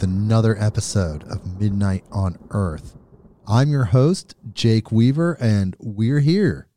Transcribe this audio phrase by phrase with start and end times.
[0.00, 2.96] with another episode of Midnight on Earth.
[3.46, 6.68] I'm your host, Jake Weaver, and we're here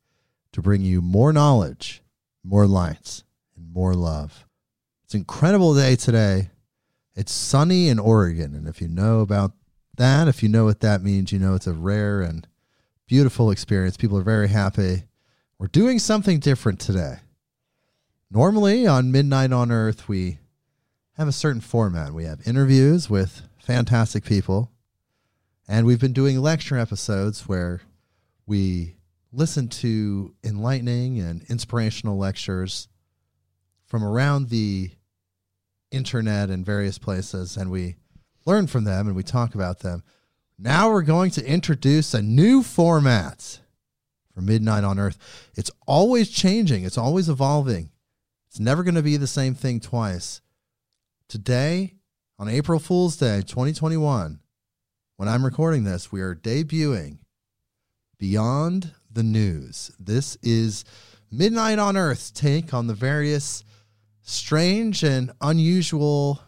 [0.52, 2.04] to bring you more knowledge,
[2.44, 3.24] more lights,
[3.56, 4.46] and more love.
[5.06, 6.50] It's an incredible day today.
[7.16, 9.54] It's sunny in Oregon, and if you know about
[9.96, 12.46] that, if you know what that means, you know it's a rare and
[13.08, 13.96] beautiful experience.
[13.96, 15.04] People are very happy.
[15.58, 17.20] We're doing something different today.
[18.30, 20.40] Normally on Midnight on Earth, we
[21.18, 22.14] have a certain format.
[22.14, 24.72] We have interviews with fantastic people,
[25.68, 27.82] and we've been doing lecture episodes where
[28.46, 28.96] we
[29.32, 32.88] listen to enlightening and inspirational lectures
[33.86, 34.92] from around the
[35.92, 37.96] internet and various places, and we
[38.46, 40.04] learn from them and we talk about them.
[40.58, 43.60] Now we're going to introduce a new format
[44.34, 45.52] for Midnight on Earth.
[45.56, 47.92] It's always changing, it's always evolving.
[48.48, 50.42] It's never going to be the same thing twice.
[51.34, 51.96] Today,
[52.38, 54.40] on April Fool's Day 2021,
[55.18, 57.18] when I'm recording this, we are debuting
[58.20, 59.92] Beyond the News.
[60.00, 60.86] This is
[61.32, 63.64] Midnight on Earth's take on the various
[64.22, 66.40] strange and unusual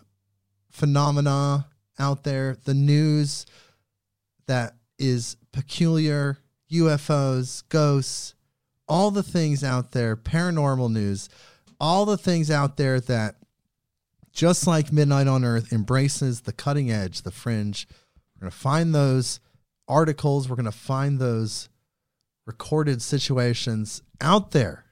[0.70, 1.66] phenomena
[1.98, 3.48] out there, the news
[4.46, 6.38] that is peculiar,
[6.72, 8.36] UFOs, ghosts,
[8.88, 11.28] all the things out there, paranormal news,
[11.80, 13.38] all the things out there that
[14.36, 17.88] just like Midnight on Earth embraces the cutting edge, the fringe.
[18.36, 19.40] We're going to find those
[19.88, 21.70] articles, we're going to find those
[22.46, 24.86] recorded situations out there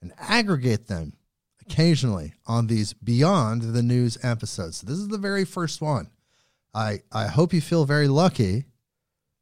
[0.00, 1.12] and aggregate them
[1.60, 4.78] occasionally on these beyond the news episodes.
[4.78, 6.10] So this is the very first one.
[6.74, 8.64] I I hope you feel very lucky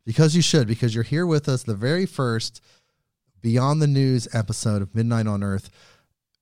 [0.05, 2.61] because you should because you're here with us the very first
[3.41, 5.71] beyond the news episode of Midnight on Earth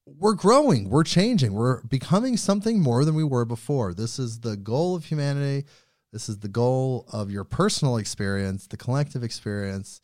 [0.06, 3.94] we're growing, we're changing, we're becoming something more than we were before.
[3.94, 5.66] This is the goal of humanity.
[6.12, 10.00] This is the goal of your personal experience, the collective experience,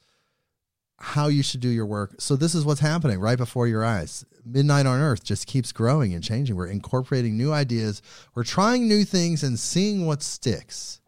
[0.99, 2.17] how you should do your work.
[2.19, 4.25] So, this is what's happening right before your eyes.
[4.45, 6.57] Midnight on Earth just keeps growing and changing.
[6.57, 8.03] We're incorporating new ideas,
[8.35, 11.01] we're trying new things and seeing what sticks.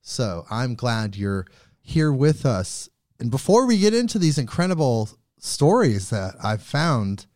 [0.00, 1.46] So, I'm glad you're
[1.80, 2.88] here with us.
[3.18, 5.08] And before we get into these incredible
[5.38, 7.26] stories that I've found,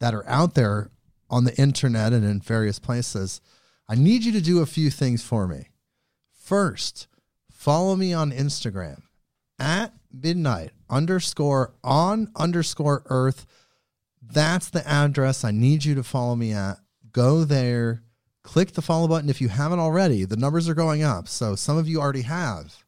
[0.00, 0.90] that are out there
[1.28, 3.40] on the internet and in various places,
[3.88, 5.68] I need you to do a few things for me.
[6.32, 7.06] First,
[7.50, 9.02] follow me on Instagram
[9.58, 13.46] at midnight underscore on underscore earth.
[14.22, 16.78] That's the address I need you to follow me at.
[17.12, 18.02] Go there,
[18.42, 20.24] click the follow button if you haven't already.
[20.24, 21.28] The numbers are going up.
[21.28, 22.84] So some of you already have.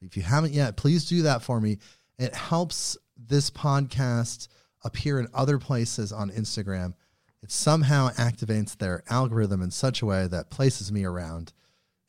[0.00, 1.78] If you haven't yet, please do that for me.
[2.18, 4.48] It helps this podcast
[4.84, 6.94] appear in other places on Instagram,
[7.42, 11.52] it somehow activates their algorithm in such a way that places me around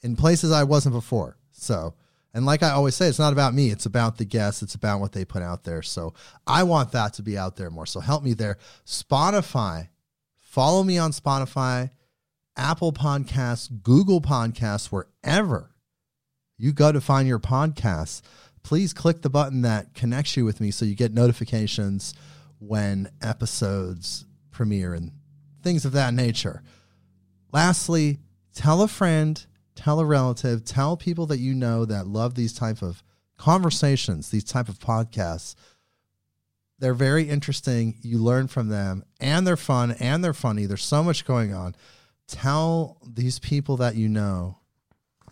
[0.02, 1.38] in places I wasn't before.
[1.52, 1.96] So,
[2.34, 5.00] and like I always say, it's not about me, it's about the guests, it's about
[5.00, 5.82] what they put out there.
[5.82, 6.14] So,
[6.46, 7.86] I want that to be out there more.
[7.86, 8.58] So, help me there.
[8.86, 9.90] Spotify,
[10.40, 11.92] follow me on Spotify,
[12.56, 15.72] Apple Podcasts, Google Podcasts, wherever
[16.58, 18.22] you go to find your podcasts.
[18.64, 22.14] Please click the button that connects you with me so you get notifications
[22.60, 25.12] when episodes premiere and
[25.62, 26.64] things of that nature.
[27.52, 28.20] Lastly,
[28.54, 29.46] tell a friend,
[29.76, 33.04] tell a relative, tell people that you know that love these type of
[33.38, 35.56] conversations, these type of podcasts.
[36.80, 37.96] They're very interesting.
[38.02, 40.66] You learn from them and they're fun and they're funny.
[40.66, 41.76] There's so much going on.
[42.28, 44.58] Tell these people that you know.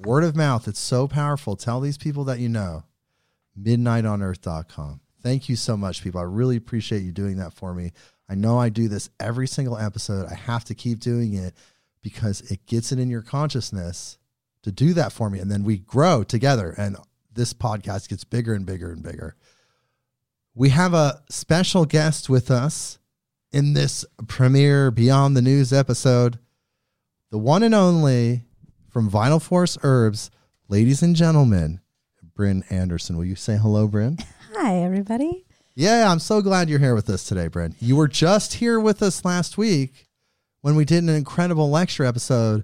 [0.01, 1.55] Word of mouth, it's so powerful.
[1.55, 2.83] Tell these people that you know.
[3.59, 5.01] Midnightonearth.com.
[5.25, 6.21] Thank you so much, people.
[6.21, 7.93] I really appreciate you doing that for me.
[8.29, 10.27] I know I do this every single episode.
[10.27, 11.55] I have to keep doing it
[12.03, 14.19] because it gets it in your consciousness
[14.61, 15.39] to do that for me.
[15.39, 16.95] And then we grow together, and
[17.33, 19.35] this podcast gets bigger and bigger and bigger.
[20.53, 22.99] We have a special guest with us
[23.51, 26.37] in this premiere Beyond the News episode,
[27.31, 28.43] the one and only
[28.89, 30.29] from Vital Force Herbs,
[30.67, 31.81] ladies and gentlemen,
[32.37, 33.17] Brynn Anderson.
[33.17, 34.23] Will you say hello, Brynn?
[34.57, 35.43] Hi, everybody.
[35.75, 37.75] Yeah, I'm so glad you're here with us today, Brynn.
[37.81, 40.07] You were just here with us last week
[40.61, 42.63] when we did an incredible lecture episode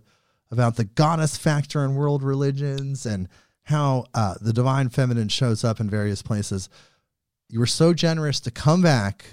[0.50, 3.28] about the goddess factor in world religions and
[3.64, 6.70] how uh, the divine feminine shows up in various places.
[7.50, 9.26] You were so generous to come back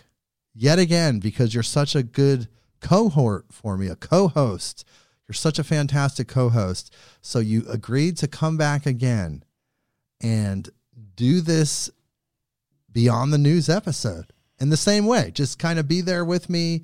[0.52, 2.48] yet again because you're such a good
[2.80, 4.84] cohort for me, a co-host.
[5.28, 6.92] You're such a fantastic co-host.
[7.22, 9.44] So you agreed to come back again
[10.20, 10.68] and
[11.14, 11.88] do this
[12.98, 15.30] beyond the news episode in the same way.
[15.30, 16.82] Just kind of be there with me,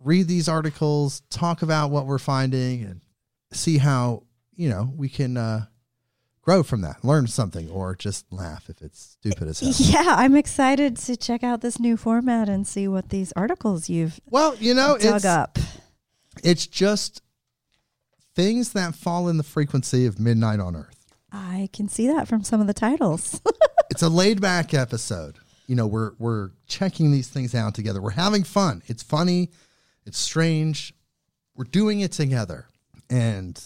[0.00, 3.02] read these articles, talk about what we're finding, and
[3.52, 4.22] see how
[4.56, 5.66] you know we can uh,
[6.40, 9.72] grow from that, learn something, or just laugh if it's stupid as hell.
[9.76, 14.18] Yeah, I'm excited to check out this new format and see what these articles you've
[14.30, 15.58] Well, you know, dug it's up.
[16.42, 17.20] it's just
[18.34, 21.03] things that fall in the frequency of midnight on Earth.
[21.34, 23.40] I can see that from some of the titles.
[23.90, 25.36] it's a laid back episode.
[25.66, 28.00] You know, we're we're checking these things out together.
[28.00, 28.82] We're having fun.
[28.86, 29.50] It's funny,
[30.06, 30.94] it's strange.
[31.56, 32.66] We're doing it together.
[33.10, 33.60] And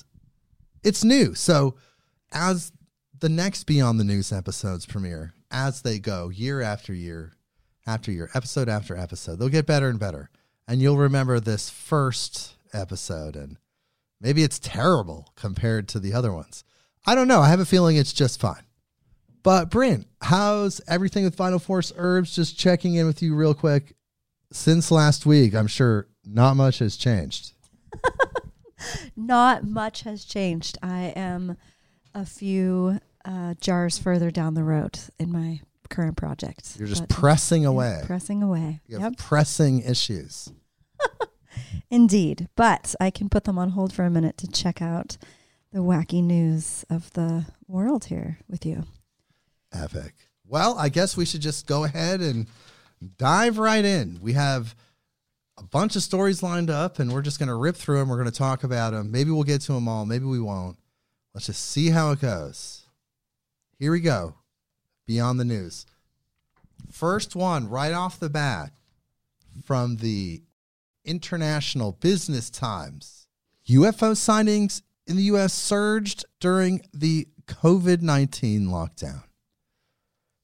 [0.82, 1.34] it's new.
[1.34, 1.74] So
[2.32, 2.72] as
[3.18, 7.34] the next Beyond the News episodes premiere, as they go year after year
[7.86, 10.30] after year, episode after episode, they'll get better and better.
[10.66, 13.58] And you'll remember this first episode and
[14.20, 16.64] maybe it's terrible compared to the other ones.
[17.06, 17.40] I don't know.
[17.40, 18.62] I have a feeling it's just fine.
[19.42, 22.34] But Brynn, how's everything with Vital Force Herbs?
[22.34, 23.94] Just checking in with you real quick.
[24.52, 27.52] Since last week, I'm sure not much has changed.
[29.16, 30.78] Not much has changed.
[30.82, 31.56] I am
[32.14, 35.60] a few uh, jars further down the road in my
[35.90, 36.76] current project.
[36.78, 38.02] You're just But- pressing away.
[38.06, 38.80] pressing away.
[38.86, 40.52] You have Yep, pressing issues.
[41.90, 42.48] indeed.
[42.56, 45.16] But I can put them on hold for a minute to check out
[45.72, 48.84] the wacky news of the world here with you.
[49.72, 50.14] Epic.
[50.46, 52.46] Well, I guess we should just go ahead and
[53.18, 54.18] dive right in.
[54.22, 54.74] We have
[55.58, 58.08] a bunch of stories lined up, and we're just going to rip through them.
[58.08, 59.10] We're going to talk about them.
[59.10, 60.06] Maybe we'll get to them all.
[60.06, 60.78] Maybe we won't.
[61.34, 62.86] Let's just see how it goes.
[63.78, 64.36] Here we go.
[65.06, 65.84] Beyond the news.
[66.90, 68.72] First one, right off the bat,
[69.64, 70.42] from the
[71.04, 73.26] International Business Times.
[73.68, 75.52] UFO sightings in the U.S.
[75.54, 79.22] surged during the COVID 19 lockdown.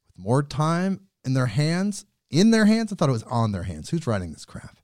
[0.06, 3.62] With more time in their hands, in their hands, I thought it was on their
[3.64, 3.90] hands.
[3.90, 4.76] Who's writing this crap?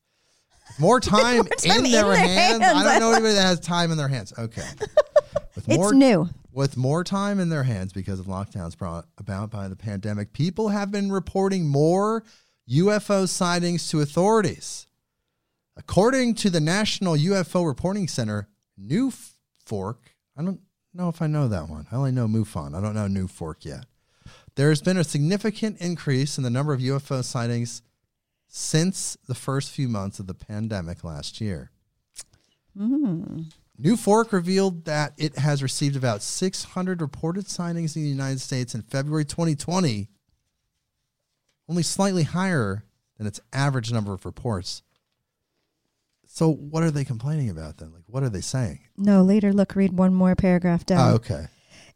[0.69, 2.63] With more time, time in, in their, their hands.
[2.63, 2.79] hands.
[2.79, 4.33] I don't know anybody that has time in their hands.
[4.39, 4.63] Okay.
[5.57, 6.29] With It's new.
[6.53, 10.69] with more time in their hands because of lockdowns brought about by the pandemic, people
[10.69, 12.23] have been reporting more
[12.71, 14.87] UFO sightings to authorities.
[15.77, 18.49] According to the National UFO Reporting Center,
[18.79, 19.11] New
[19.71, 20.61] Fork, I don't
[20.93, 21.87] know if I know that one.
[21.93, 22.75] I only know MUFON.
[22.75, 23.87] I don't know NUFORC yet.
[24.57, 27.81] There has been a significant increase in the number of UFO sightings
[28.49, 31.71] since the first few months of the pandemic last year.
[32.77, 33.53] Mm.
[33.81, 38.83] NUFORC revealed that it has received about 600 reported sightings in the United States in
[38.83, 40.09] February 2020,
[41.69, 42.83] only slightly higher
[43.19, 44.83] than its average number of reports.
[46.33, 47.93] So, what are they complaining about then?
[47.93, 48.79] Like, what are they saying?
[48.97, 51.11] No, later look, read one more paragraph down.
[51.11, 51.47] Oh, okay.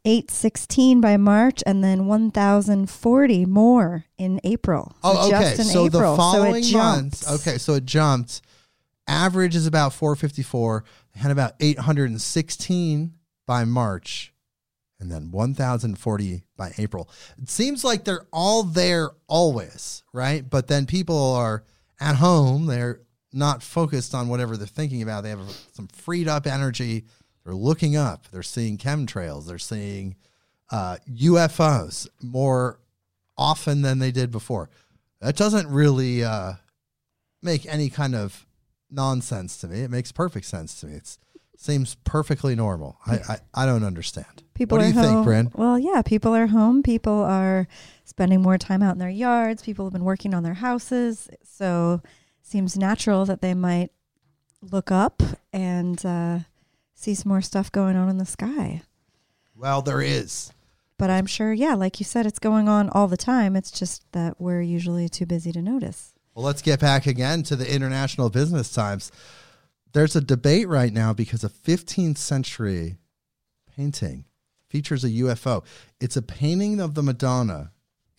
[0.04, 4.96] 816 by March and then 1,040 more in April.
[5.02, 5.40] So Oh, okay.
[5.40, 6.10] Just in So April.
[6.10, 7.24] the following so jumped.
[7.30, 8.42] okay, so it jumped.
[9.06, 10.84] Average is about 454.
[11.14, 13.14] They had about 816
[13.46, 14.32] by March,
[14.98, 17.08] and then 1,040 by April.
[17.40, 20.48] It seems like they're all there always, right?
[20.48, 21.64] But then people are
[22.00, 22.66] at home.
[22.66, 23.00] They're
[23.34, 25.24] not focused on whatever they're thinking about.
[25.24, 25.40] They have
[25.72, 27.04] some freed up energy.
[27.44, 28.26] They're looking up.
[28.30, 29.46] They're seeing chemtrails.
[29.46, 30.16] They're seeing
[30.70, 32.78] uh, UFOs more
[33.36, 34.70] often than they did before.
[35.20, 36.54] That doesn't really uh,
[37.42, 38.46] make any kind of
[38.90, 39.80] nonsense to me.
[39.80, 40.94] It makes perfect sense to me.
[40.94, 41.18] It
[41.56, 42.98] seems perfectly normal.
[43.06, 44.44] I, I, I don't understand.
[44.54, 45.26] People what do you think, home.
[45.26, 45.54] Brynn?
[45.54, 46.82] Well, yeah, people are home.
[46.82, 47.66] People are
[48.04, 49.62] spending more time out in their yards.
[49.62, 51.28] People have been working on their houses.
[51.42, 52.00] So
[52.44, 53.90] seems natural that they might
[54.60, 55.22] look up
[55.52, 56.40] and uh,
[56.94, 58.82] see some more stuff going on in the sky.
[59.56, 60.52] Well, there is.
[60.98, 63.56] But I'm sure, yeah, like you said, it's going on all the time.
[63.56, 66.12] It's just that we're usually too busy to notice.
[66.34, 69.10] Well, let's get back again to the International Business Times.
[69.92, 72.96] There's a debate right now because a 15th century
[73.74, 74.24] painting
[74.68, 75.64] features a UFO.
[76.00, 77.70] It's a painting of the Madonna.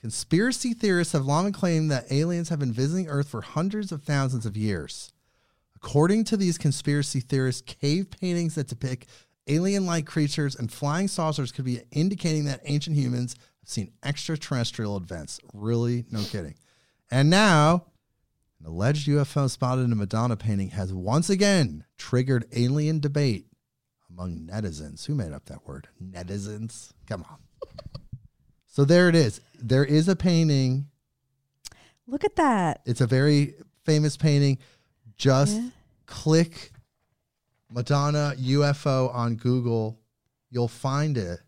[0.05, 4.45] Conspiracy theorists have long claimed that aliens have been visiting Earth for hundreds of thousands
[4.45, 5.11] of years.
[5.75, 9.07] According to these conspiracy theorists, cave paintings that depict
[9.47, 14.95] alien like creatures and flying saucers could be indicating that ancient humans have seen extraterrestrial
[14.95, 15.39] events.
[15.55, 16.05] Really?
[16.11, 16.53] No kidding.
[17.09, 17.87] And now,
[18.59, 23.47] an alleged UFO spotted in a Madonna painting has once again triggered alien debate
[24.11, 25.07] among netizens.
[25.07, 25.87] Who made up that word?
[25.99, 26.91] Netizens?
[27.07, 27.37] Come on.
[28.67, 29.41] so there it is.
[29.61, 30.87] There is a painting.
[32.07, 32.81] Look at that.
[32.85, 34.57] It's a very famous painting.
[35.17, 35.69] Just Yeah.
[36.05, 36.71] click
[37.69, 39.99] Madonna UFO on Google,
[40.49, 41.39] you'll find it.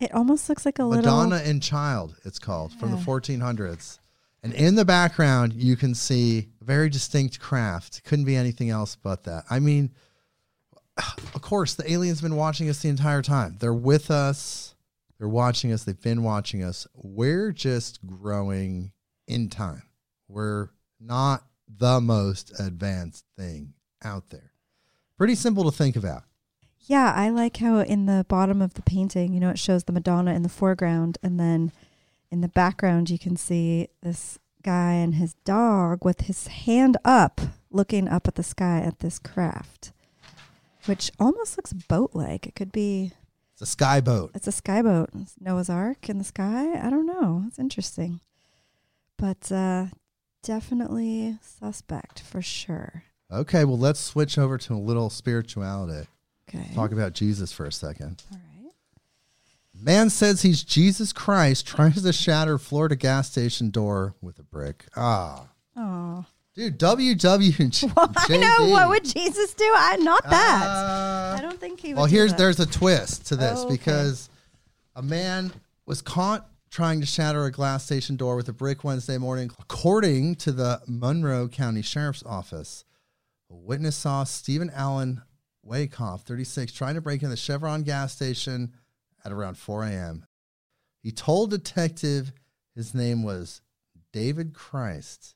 [0.00, 1.50] It almost looks like a Madonna little.
[1.50, 3.98] and Child, it's called, from the 1400s.
[4.42, 8.04] And in the background, you can see a very distinct craft.
[8.04, 9.44] Couldn't be anything else but that.
[9.50, 9.90] I mean,
[10.96, 13.56] of course, the aliens been watching us the entire time.
[13.58, 14.74] They're with us.
[15.18, 15.84] They're watching us.
[15.84, 16.86] They've been watching us.
[16.94, 18.92] We're just growing
[19.26, 19.82] in time.
[20.28, 20.68] We're
[21.00, 24.52] not the most advanced thing out there.
[25.16, 26.22] Pretty simple to think about.
[26.80, 29.92] Yeah, I like how in the bottom of the painting, you know, it shows the
[29.92, 31.72] Madonna in the foreground, and then
[32.30, 37.40] in the background, you can see this guy and his dog with his hand up,
[37.70, 39.92] looking up at the sky at this craft,
[40.86, 42.46] which almost looks boat like.
[42.46, 43.12] It could be,
[43.60, 44.30] It's a sky boat.
[44.36, 46.74] it's a sky boat, It's Noah's Ark in the sky.
[46.80, 47.42] I don't know.
[47.48, 48.20] It's interesting.
[49.16, 49.86] But uh,
[50.44, 53.02] definitely suspect for sure.
[53.32, 56.06] Okay, well, let's switch over to a little spirituality.
[56.48, 56.72] Okay.
[56.72, 58.22] Talk about Jesus for a second.
[58.30, 58.70] All right.
[59.74, 64.86] Man says he's Jesus Christ, tries to shatter Florida gas station door with a brick.
[64.96, 66.24] Ah, Oh.
[66.58, 67.92] Dude, WW.
[67.96, 68.70] Well, I know.
[68.70, 69.70] What would Jesus do?
[69.76, 70.66] I not that.
[70.66, 71.96] Uh, I don't think he would.
[71.98, 72.38] well, here's that.
[72.38, 73.76] there's a twist to this Oh, okay.
[73.76, 74.28] because
[74.96, 75.52] a man
[75.86, 80.34] was caught trying to shatter a glass station door with a brick Wednesday morning, according
[80.36, 82.84] to the Monroe County Sheriff's Office.
[83.50, 85.22] A witness saw Stephen Allen
[85.66, 88.72] Wakehoff, 36, trying to break in the Chevron gas station
[89.24, 90.26] at around 4 a.m.
[91.02, 92.32] He told detective
[92.74, 93.62] his name was
[94.12, 95.34] David Christ,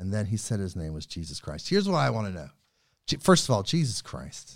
[0.00, 1.68] and then he said his name was Jesus Christ.
[1.68, 2.48] Here's what I want to know.
[3.20, 4.54] First of all, Jesus Christ.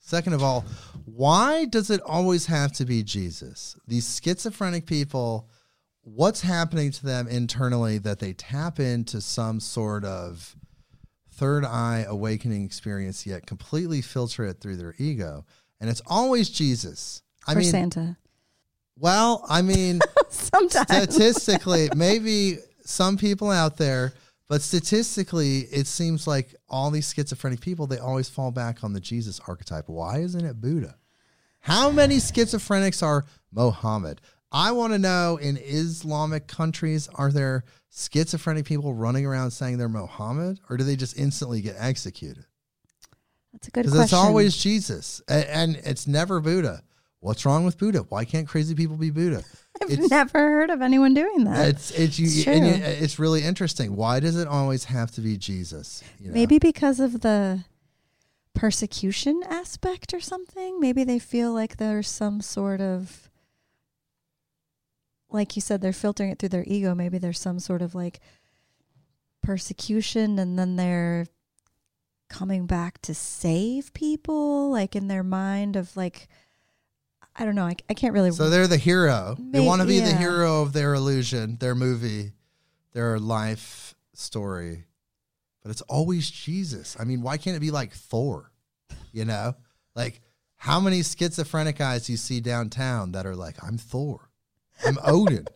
[0.00, 0.64] Second of all,
[1.04, 3.76] why does it always have to be Jesus?
[3.86, 5.48] These schizophrenic people,
[6.02, 10.56] what's happening to them internally that they tap into some sort of
[11.30, 15.46] third eye awakening experience, yet completely filter it through their ego?
[15.80, 17.22] And it's always Jesus.
[17.46, 18.16] I or mean, Santa.
[18.98, 20.88] well, I mean, Sometimes.
[20.90, 24.14] statistically, maybe some people out there,
[24.48, 29.00] but statistically, it seems like all these schizophrenic people, they always fall back on the
[29.00, 29.88] Jesus archetype.
[29.88, 30.96] Why isn't it Buddha?
[31.60, 34.20] How many schizophrenics are Mohammed?
[34.50, 39.88] I want to know in Islamic countries, are there schizophrenic people running around saying they're
[39.88, 42.44] Mohammed, or do they just instantly get executed?
[43.52, 44.04] That's a good Because question.
[44.18, 46.82] it's always Jesus, a- and it's never Buddha.
[47.20, 48.00] What's wrong with Buddha?
[48.08, 49.44] Why can't crazy people be Buddha?
[49.82, 51.68] I've it's- never heard of anyone doing that.
[51.68, 53.96] It's it's you, It's and you- it's really interesting.
[53.96, 56.02] Why does it always have to be Jesus?
[56.20, 56.34] You know?
[56.34, 57.64] Maybe because of the
[58.54, 60.78] persecution aspect or something.
[60.80, 63.30] Maybe they feel like there's some sort of,
[65.30, 66.94] like you said, they're filtering it through their ego.
[66.94, 68.20] Maybe there's some sort of like
[69.42, 71.26] persecution and then they're
[72.28, 76.28] coming back to save people, like in their mind of like,
[77.34, 77.64] I don't know.
[77.64, 78.30] I, I can't really.
[78.30, 79.36] So they're the hero.
[79.38, 82.32] They want to be the hero of their illusion, their movie,
[82.92, 84.84] their life story.
[85.62, 86.96] But it's always Jesus.
[86.98, 88.52] I mean, why can't it be like Thor?
[89.12, 89.54] You know?
[89.94, 90.20] Like
[90.56, 94.30] how many schizophrenic guys you see downtown that are like, I'm Thor.
[94.86, 95.46] I'm Odin.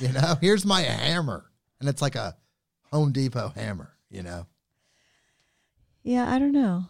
[0.00, 1.50] you know, here's my hammer.
[1.80, 2.36] And it's like a
[2.92, 4.46] Home Depot hammer, you know?
[6.02, 6.86] yeah, I don't know.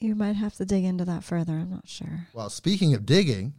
[0.00, 1.54] You might have to dig into that further.
[1.54, 2.28] I'm not sure.
[2.32, 3.54] Well, speaking of digging,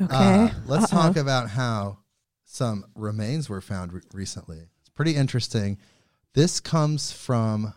[0.00, 0.14] Okay.
[0.14, 1.02] Uh, let's Uh-oh.
[1.02, 1.98] talk about how
[2.44, 4.58] some remains were found re- recently.
[4.80, 5.76] It's pretty interesting.
[6.34, 7.74] This comes from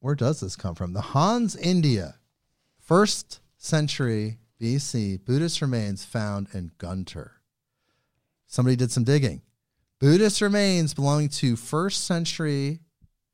[0.00, 0.94] where does this come from?
[0.94, 2.14] The Hans, India,
[2.78, 7.32] first century BC Buddhist remains found in Guntur.
[8.46, 9.42] Somebody did some digging.
[10.00, 12.80] Buddhist remains belonging to first century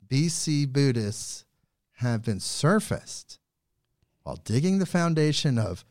[0.05, 1.45] BC Buddhists
[1.99, 3.39] have been surfaced
[4.23, 5.85] while digging the foundation of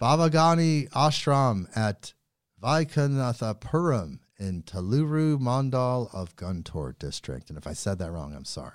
[0.00, 2.14] Babagani Ashram at
[2.62, 7.48] Vaikunathapuram in Taluru Mandal of Guntur district.
[7.48, 8.72] And if I said that wrong, I'm sorry.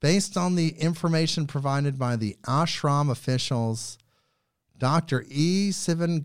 [0.00, 3.98] Based on the information provided by the ashram officials,
[4.78, 5.26] Dr.
[5.28, 5.70] E.
[5.70, 6.24] Sivan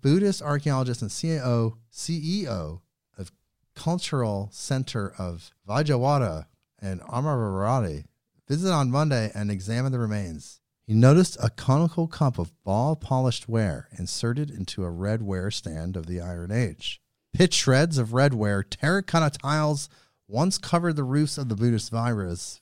[0.00, 2.80] Buddhist archaeologist and CEO, CEO
[3.18, 3.32] of
[3.74, 6.46] Cultural Center of Vijayawada
[6.80, 8.04] and Amaravati,
[8.48, 10.60] visited on Monday and examined the remains.
[10.86, 15.96] He noticed a conical cup of ball polished ware inserted into a red ware stand
[15.96, 17.00] of the Iron Age.
[17.32, 19.88] Pitch shreds of red ware, terracotta tiles
[20.28, 22.60] once covered the roofs of the Buddhist viras.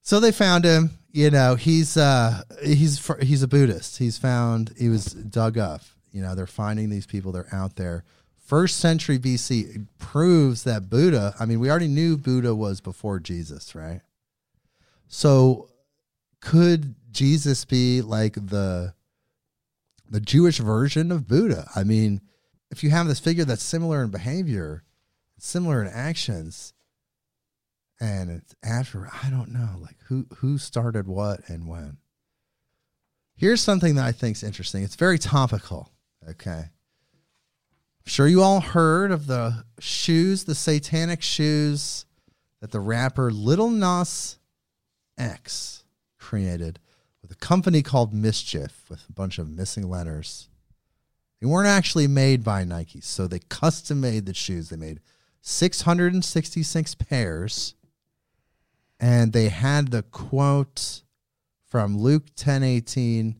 [0.00, 0.98] So they found him.
[1.12, 3.98] You know, he's uh he's he's a Buddhist.
[3.98, 5.82] He's found he was dug up.
[6.12, 7.32] You know, they're finding these people.
[7.32, 8.04] They're out there.
[8.44, 13.74] First century BC proves that Buddha, I mean, we already knew Buddha was before Jesus,
[13.74, 14.02] right?
[15.08, 15.70] So
[16.40, 18.94] could Jesus be like the
[20.10, 21.68] the Jewish version of Buddha?
[21.74, 22.20] I mean,
[22.70, 24.84] if you have this figure that's similar in behavior,
[25.38, 26.74] similar in actions,
[28.00, 31.98] and it's after I don't know, like who who started what and when.
[33.36, 34.84] Here's something that I think is interesting.
[34.84, 35.90] It's very topical.
[36.28, 36.64] Okay.
[38.04, 42.04] I'm sure you all heard of the shoes, the satanic shoes
[42.60, 44.38] that the rapper Lil Nas
[45.16, 45.84] X
[46.18, 46.80] created
[47.22, 50.50] with a company called MSCHF with a bunch of missing letters.
[51.40, 54.68] They weren't actually made by Nike, so they custom made the shoes.
[54.68, 55.00] They made
[55.40, 57.74] 666 pairs
[59.00, 61.02] and they had the quote
[61.66, 63.36] from Luke 10:18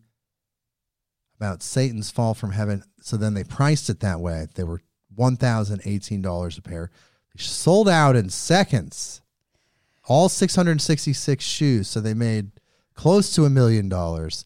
[1.36, 2.84] about Satan's fall from heaven.
[3.00, 4.46] So then they priced it that way.
[4.54, 4.80] They were
[5.16, 6.90] $1,018 a pair.
[7.34, 9.20] They sold out in seconds.
[10.06, 11.88] All 666 shoes.
[11.88, 12.50] So they made
[12.94, 14.44] close to a million dollars.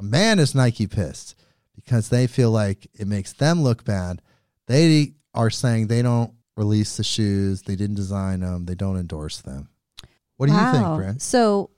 [0.00, 1.36] Man is Nike pissed
[1.74, 4.20] because they feel like it makes them look bad.
[4.66, 9.40] They are saying they don't release the shoes, they didn't design them, they don't endorse
[9.40, 9.68] them.
[10.36, 10.84] What do you think.
[10.84, 11.20] Brynn?
[11.20, 11.70] So,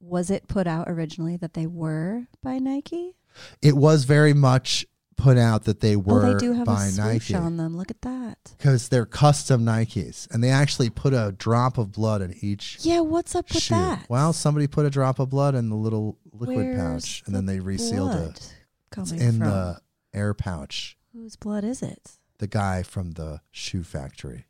[0.00, 3.14] was it put out originally that they were by Nike?
[3.62, 6.92] It was very much put out that they were oh, they do have by a
[6.92, 7.76] Nike on them.
[7.76, 8.38] Look at that.
[8.56, 13.00] because they're custom Nikes, and they actually put a drop of blood in each Yeah,
[13.00, 13.74] what's up with shoe.
[13.74, 14.08] that?
[14.08, 17.46] Well, somebody put a drop of blood in the little liquid Where's pouch, and then
[17.46, 18.54] they resealed it.
[18.96, 19.80] It's in from the
[20.14, 20.96] air pouch.
[21.12, 22.12] whose blood is it?
[22.38, 24.46] The guy from the shoe factory.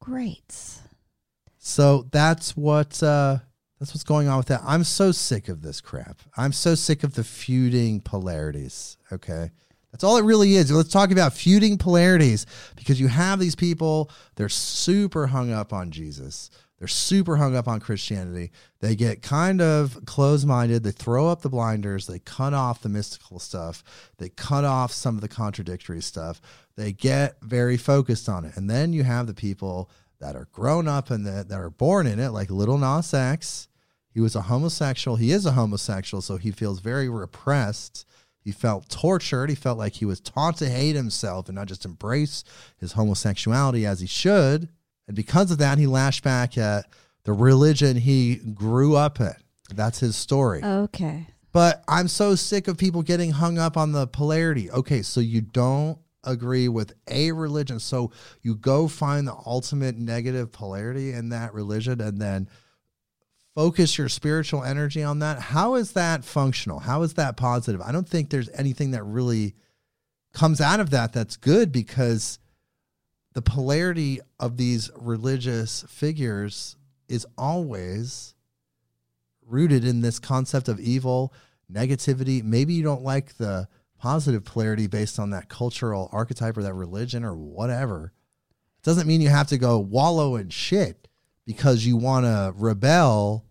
[0.00, 0.54] Great.
[1.58, 3.38] So that's what uh,
[3.78, 4.62] that's what's going on with that.
[4.64, 6.20] I'm so sick of this crap.
[6.36, 8.96] I'm so sick of the feuding polarities.
[9.12, 9.50] Okay.
[9.92, 10.72] That's all it really is.
[10.72, 15.92] Let's talk about feuding polarities because you have these people, they're super hung up on
[15.92, 16.50] Jesus.
[16.78, 18.50] They're super hung up on Christianity.
[18.80, 20.82] They get kind of closed minded.
[20.82, 22.08] They throw up the blinders.
[22.08, 23.84] They cut off the mystical stuff.
[24.18, 26.40] They cut off some of the contradictory stuff.
[26.76, 28.56] They get very focused on it.
[28.56, 29.88] And then you have the people
[30.24, 33.68] that are grown up and that, that are born in it, like Lil Nas X.
[34.08, 35.18] He was a homosexual.
[35.18, 38.06] He is a homosexual, so he feels very repressed.
[38.40, 39.50] He felt tortured.
[39.50, 42.42] He felt like he was taught to hate himself and not just embrace
[42.78, 44.70] his homosexuality as he should.
[45.06, 46.86] And because of that, he lashed back at
[47.24, 49.34] the religion he grew up in.
[49.74, 50.64] That's his story.
[50.64, 51.26] Okay.
[51.52, 54.70] But I'm so sick of people getting hung up on the polarity.
[54.70, 57.78] Okay, so you don't agree with a religion.
[57.80, 62.48] So you go find the ultimate negative polarity in that religion and then
[63.54, 65.38] focus your spiritual energy on that.
[65.38, 66.80] How is that functional?
[66.80, 67.80] How is that positive?
[67.80, 69.54] I don't think there's anything that really
[70.32, 72.38] comes out of that that's good because
[73.34, 76.76] the polarity of these religious figures
[77.08, 78.34] is always
[79.46, 81.32] rooted in this concept of evil,
[81.70, 82.42] negativity.
[82.42, 83.68] Maybe you don't like the
[84.04, 88.12] positive polarity based on that cultural archetype or that religion or whatever.
[88.76, 91.08] It doesn't mean you have to go wallow in shit
[91.46, 93.46] because you want to rebel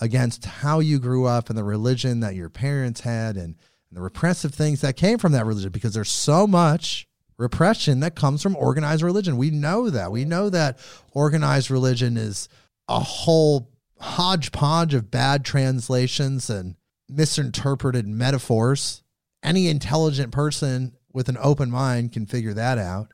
[0.00, 3.56] against how you grew up and the religion that your parents had and,
[3.90, 8.16] and the repressive things that came from that religion because there's so much repression that
[8.16, 9.36] comes from organized religion.
[9.36, 10.10] We know that.
[10.10, 10.78] We know that
[11.12, 12.48] organized religion is
[12.88, 13.68] a whole
[14.00, 19.02] hodgepodge of bad translations and misinterpreted metaphors.
[19.44, 23.12] Any intelligent person with an open mind can figure that out.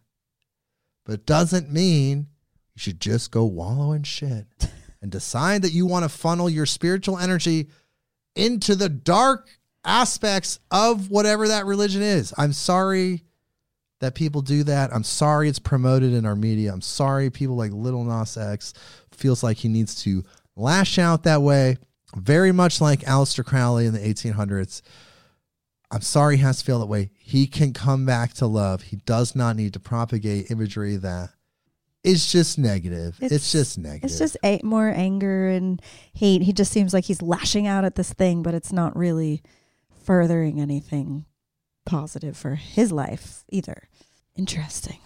[1.04, 2.28] But it doesn't mean
[2.74, 4.46] you should just go wallow in shit
[5.02, 7.68] and decide that you want to funnel your spiritual energy
[8.36, 9.48] into the dark
[9.84, 12.32] aspects of whatever that religion is.
[12.38, 13.24] I'm sorry
[14.00, 14.94] that people do that.
[14.94, 16.72] I'm sorry it's promoted in our media.
[16.72, 18.72] I'm sorry people like Lil Nas X
[19.12, 20.24] feels like he needs to
[20.56, 21.76] lash out that way,
[22.16, 24.82] very much like Aleister Crowley in the 1800s.
[25.90, 27.10] I'm sorry he has to feel that way.
[27.18, 28.82] He can come back to love.
[28.82, 31.30] He does not need to propagate imagery that
[32.04, 33.16] is just negative.
[33.20, 34.08] It's, It's- just negative.
[34.10, 36.42] It's just a- more anger and hate.
[36.42, 39.42] He just seems like he's lashing out at this thing, but it's not really
[40.04, 41.24] furthering anything
[41.84, 43.88] positive for his life either.
[44.36, 44.98] Interesting.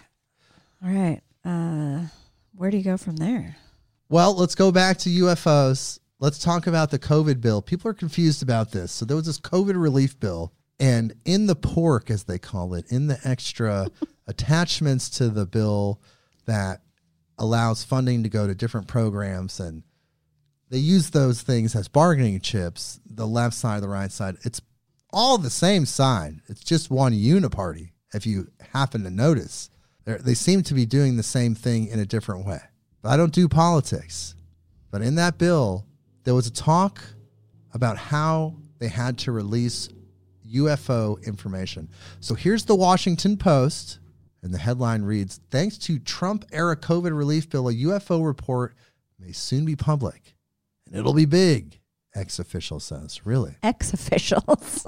[0.83, 1.21] All right.
[1.43, 2.07] Uh,
[2.55, 3.57] where do you go from there?
[4.07, 5.99] Well, let's go back to UFOs.
[6.19, 7.61] Let's talk about the COVID bill.
[7.61, 8.91] People are confused about this.
[8.91, 12.91] So there was this COVID relief bill, and in the pork, as they call it,
[12.91, 13.87] in the extra
[14.27, 16.01] attachments to the bill
[16.45, 16.81] that
[17.37, 19.83] allows funding to go to different programs, and
[20.69, 22.99] they use those things as bargaining chips.
[23.05, 24.61] The left side, the right side, it's
[25.11, 26.41] all the same side.
[26.47, 27.91] It's just one uniparty.
[28.13, 29.69] If you happen to notice,
[30.03, 32.59] They're, they seem to be doing the same thing in a different way.
[33.01, 34.35] But I don't do politics.
[34.91, 35.85] But in that bill,
[36.23, 37.03] there was a talk
[37.73, 39.89] about how they had to release
[40.55, 41.89] UFO information.
[42.19, 43.99] So here's the Washington Post,
[44.41, 48.75] and the headline reads Thanks to Trump era COVID relief bill, a UFO report
[49.19, 50.35] may soon be public.
[50.87, 51.79] And it'll be big,
[52.13, 53.25] ex official says.
[53.25, 53.55] Really?
[53.63, 54.85] Ex officials.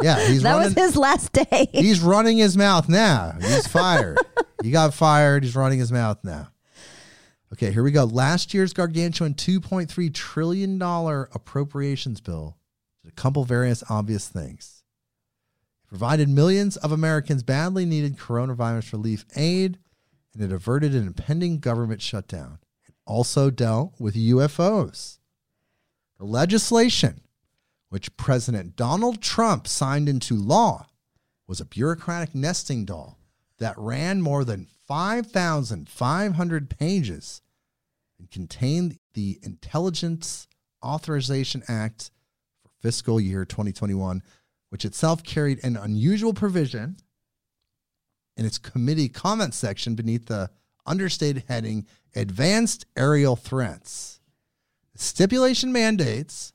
[0.00, 0.74] Yeah, he's that running.
[0.74, 1.68] was his last day.
[1.72, 3.34] he's running his mouth now.
[3.40, 4.18] He's fired.
[4.62, 5.44] he got fired.
[5.44, 6.48] He's running his mouth now.
[7.52, 8.04] Okay, here we go.
[8.04, 12.56] Last year's gargantuan $2.3 trillion appropriations bill
[13.02, 14.82] did a couple various obvious things.
[15.84, 19.78] It provided millions of Americans badly needed coronavirus relief aid,
[20.34, 22.58] and it averted an impending government shutdown.
[22.86, 25.18] It also dealt with UFOs.
[26.18, 27.22] The legislation
[27.92, 30.86] which President Donald Trump signed into law,
[31.46, 33.18] was a bureaucratic nesting doll
[33.58, 37.42] that ran more than 5,500 pages
[38.18, 40.48] and contained the Intelligence
[40.82, 42.10] Authorization Act
[42.82, 44.22] fiscal year 2021,
[44.68, 46.96] which itself carried an unusual provision
[48.36, 50.50] in its committee comment section beneath the
[50.84, 54.20] understated heading Advanced Aerial Threats.
[54.92, 56.52] The stipulation mandates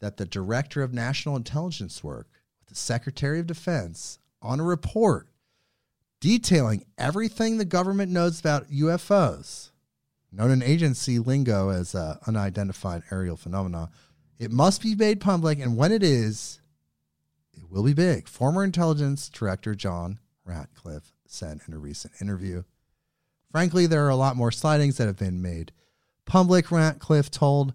[0.00, 2.28] that the Director of National Intelligence work
[2.60, 5.28] with the Secretary of Defense on a report
[6.20, 9.70] detailing everything the government knows about UFOs,
[10.32, 13.90] known in agency lingo as uh, unidentified aerial phenomena.
[14.40, 16.62] It must be made public, and when it is,
[17.52, 18.26] it will be big.
[18.26, 22.62] Former intelligence director John Ratcliffe said in a recent interview.
[23.52, 25.72] Frankly, there are a lot more sightings that have been made
[26.24, 27.74] public, Ratcliffe told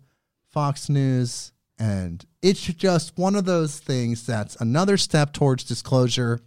[0.49, 1.51] Fox News.
[1.77, 6.39] And it's just one of those things that's another step towards disclosure.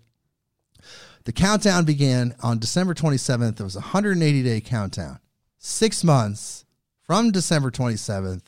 [1.25, 3.61] The countdown began on December 27th.
[3.61, 5.21] It was a 180 day countdown,
[5.59, 6.65] six months
[7.05, 8.43] from December 27th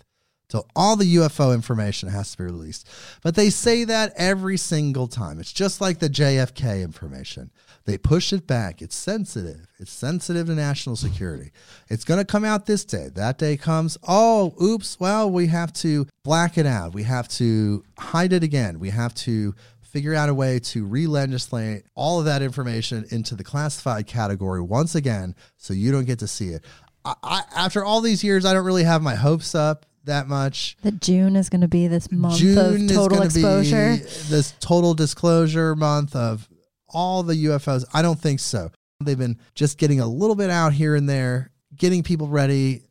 [0.51, 2.87] till all the UFO information has to be released.
[3.23, 5.41] But they say that every single time.
[5.41, 7.51] It's just like the JFK information.
[7.87, 8.83] They push it back.
[8.83, 9.67] It's sensitive.
[9.79, 11.53] It's sensitive to national security.
[11.89, 13.09] It's going to come out this day.
[13.15, 13.97] That day comes.
[14.07, 15.01] Oh, oops.
[15.01, 16.93] Well, we have to black it out.
[16.93, 18.79] We have to hide it again.
[18.81, 23.43] We have to figure out a way to re-legislate all of that information into the
[23.43, 26.65] classified category once again so you don't get to see it.
[27.05, 30.77] I, I, after all these years, I don't really have my hopes up that much.
[30.83, 33.97] that June is going to be this month June of total exposure.
[33.97, 36.49] Be this total disclosure month of
[36.89, 37.85] all the UFOs.
[37.95, 38.71] I don't think so.
[39.01, 42.83] They've been just getting a little bit out here and there, getting people ready.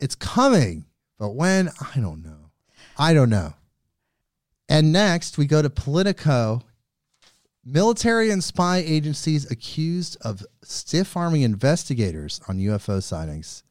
[0.00, 0.86] It's coming,
[1.18, 2.50] but when I don't know.
[2.96, 3.54] I don't know.
[4.68, 6.62] And next we go to Politico.
[7.64, 13.62] Military and spy agencies accused of stiff arming investigators on UFO sightings.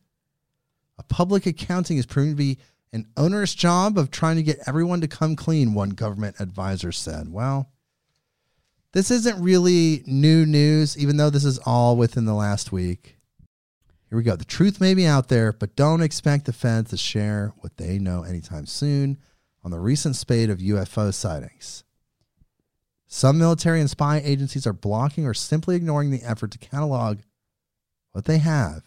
[0.99, 2.57] A public accounting is proving to be
[2.93, 7.31] an onerous job of trying to get everyone to come clean, one government advisor said.
[7.31, 7.69] Well,
[8.93, 13.17] this isn't really new news, even though this is all within the last week.
[14.09, 14.37] Here we go.
[14.37, 17.99] The truth may be out there, but don't expect the feds to share what they
[17.99, 19.17] know anytime soon
[19.63, 21.83] on the recent spate of UFO sightings.
[23.07, 27.19] Some military and spy agencies are blocking or simply ignoring the effort to catalog
[28.13, 28.83] what they have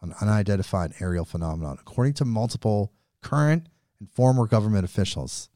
[0.00, 3.66] on unidentified aerial phenomenon, according to multiple current
[3.98, 5.48] and former government officials.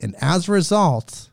[0.00, 1.30] And as a result,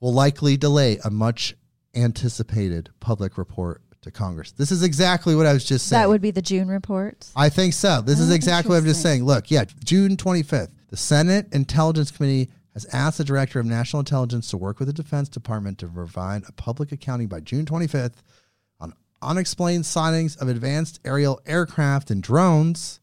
[0.00, 1.54] will likely delay a much
[1.94, 4.52] anticipated public report to Congress.
[4.52, 6.00] This is exactly what I was just saying.
[6.00, 7.26] That would be the June report.
[7.34, 8.00] I think so.
[8.00, 9.24] This is Oh, exactly what I'm just saying.
[9.24, 14.48] Look, yeah, June 25th, the Senate Intelligence Committee has asked the Director of National Intelligence
[14.50, 18.14] to work with the Defense Department to provide a public accounting by June 25th
[18.78, 22.97] on unexplained sightings of advanced aerial aircraft and drones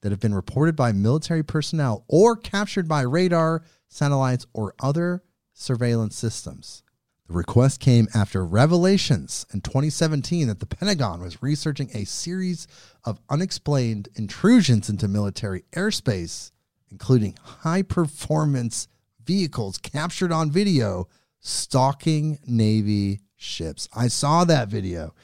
[0.00, 6.16] that have been reported by military personnel or captured by radar, satellites, or other surveillance
[6.16, 6.82] systems.
[7.26, 12.66] The request came after revelations in 2017 that the Pentagon was researching a series
[13.04, 16.52] of unexplained intrusions into military airspace,
[16.90, 18.88] including high performance
[19.22, 21.06] vehicles captured on video
[21.40, 23.88] stalking Navy ships.
[23.94, 25.14] I saw that video.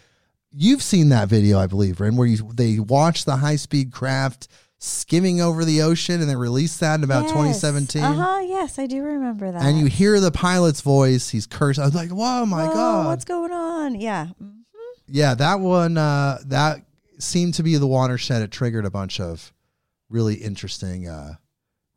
[0.50, 4.48] You've seen that video, I believe, Ren, where you, they watch the high speed craft
[4.78, 8.40] skimming over the ocean and they released that in about 2017 Uh huh.
[8.44, 9.62] Yes, I do remember that.
[9.62, 11.30] and you hear the pilot's voice.
[11.30, 11.78] He's cursed.
[11.78, 13.94] I was like, "Whoa, my Whoa, god!" what's going on?
[14.00, 14.28] Yeah.
[14.42, 14.62] Mm.
[15.08, 15.96] yeah, that one.
[15.96, 16.84] Uh, that
[17.18, 18.42] seemed to be the watershed.
[18.42, 19.52] It triggered a bunch of
[20.10, 21.34] really interesting, uh,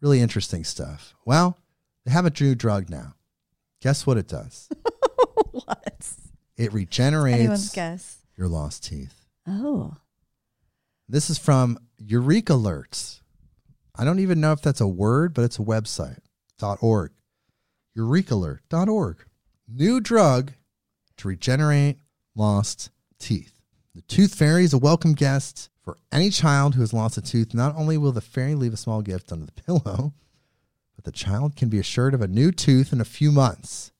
[0.02, 1.14] really interesting stuff.
[1.26, 1.58] Well,
[2.06, 3.16] they have a new drug now.
[3.82, 4.70] Guess what it does?
[5.52, 6.08] what?
[6.56, 8.18] It regenerates Anyone's guess.
[8.36, 9.26] your lost teeth.
[9.46, 9.96] Oh.
[11.10, 13.22] This is from Eureka Alerts.
[13.96, 16.20] I don't even know if that's a word, but it's a website.
[16.82, 17.12] .org.
[17.98, 19.26] EurekAlert.org.
[19.68, 20.54] New drug
[21.18, 21.98] to regenerate
[22.36, 23.60] lost teeth.
[23.96, 27.54] The tooth fairy is a welcome guest for any child who has lost a tooth.
[27.54, 30.14] Not only will the fairy leave a small gift under the pillow,
[30.96, 33.92] but the child can be assured of a new tooth in a few months.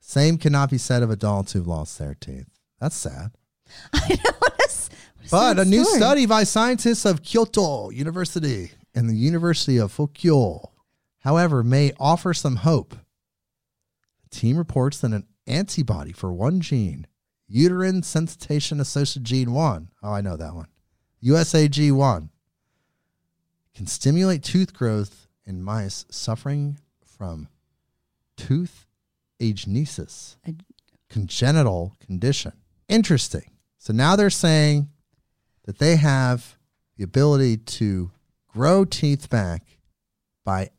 [0.00, 2.48] Same cannot be said of adults who've lost their teeth.
[2.80, 3.30] That's sad.
[3.92, 4.30] I know.
[4.38, 5.98] What a, s- what But a new story.
[5.98, 10.68] study by scientists of Kyoto University and the University of Fukui,
[11.20, 12.94] however, may offer some hope.
[14.22, 17.06] The team reports that an antibody for one gene,
[17.48, 20.68] uterine sensitization associated gene 1, oh, I know that one,
[21.22, 22.28] USAG1,
[23.74, 27.48] can stimulate tooth growth in mice suffering from
[28.36, 28.86] tooth
[29.40, 30.64] agenesis, Ag-
[31.08, 32.52] congenital condition.
[32.88, 33.50] Interesting.
[33.78, 34.88] So now they're saying
[35.64, 36.56] that they have
[36.96, 38.10] the ability to
[38.48, 39.62] grow teeth back
[40.44, 40.70] by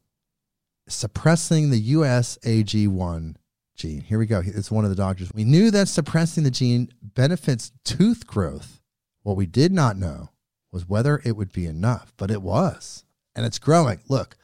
[0.87, 3.35] suppressing the USAG1
[3.75, 4.01] gene.
[4.01, 4.41] Here we go.
[4.45, 5.31] It's one of the doctors.
[5.33, 8.79] We knew that suppressing the gene benefits tooth growth.
[9.23, 10.29] What we did not know
[10.71, 13.03] was whether it would be enough, but it was.
[13.35, 13.99] And it's growing.
[14.07, 14.37] Look,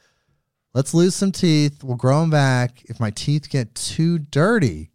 [0.74, 1.82] let's lose some teeth.
[1.84, 2.82] We'll grow them back.
[2.86, 4.90] If my teeth get too dirty,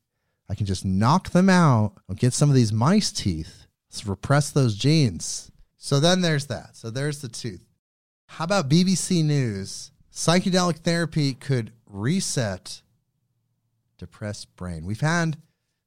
[0.49, 1.93] I can just knock them out.
[2.09, 3.66] I'll get some of these mice teeth.
[3.89, 5.51] Let's repress those genes.
[5.77, 6.75] So then there's that.
[6.75, 7.65] So there's the tooth.
[8.27, 9.91] How about BBC News?
[10.11, 12.81] Psychedelic therapy could reset
[13.97, 14.85] depressed brain.
[14.85, 15.37] We've had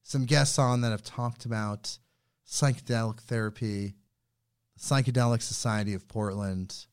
[0.03, 1.99] some guests on that have talked about
[2.47, 3.95] psychedelic therapy,
[4.79, 6.87] Psychedelic Society of Portland.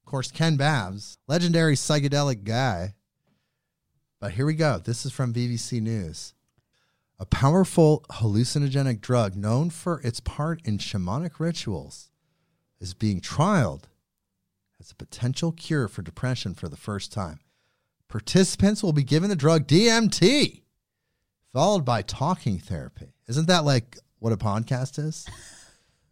[0.00, 2.94] Of course, Ken Babbs, legendary psychedelic guy.
[4.20, 4.78] But here we go.
[4.78, 6.34] This is from BBC News.
[7.18, 12.10] A powerful hallucinogenic drug known for its part in shamanic rituals
[12.80, 13.84] is being trialed
[14.80, 17.38] as a potential cure for depression for the first time.
[18.08, 20.62] Participants will be given the drug DMT,
[21.52, 23.14] followed by talking therapy.
[23.28, 25.28] Isn't that like what a podcast is?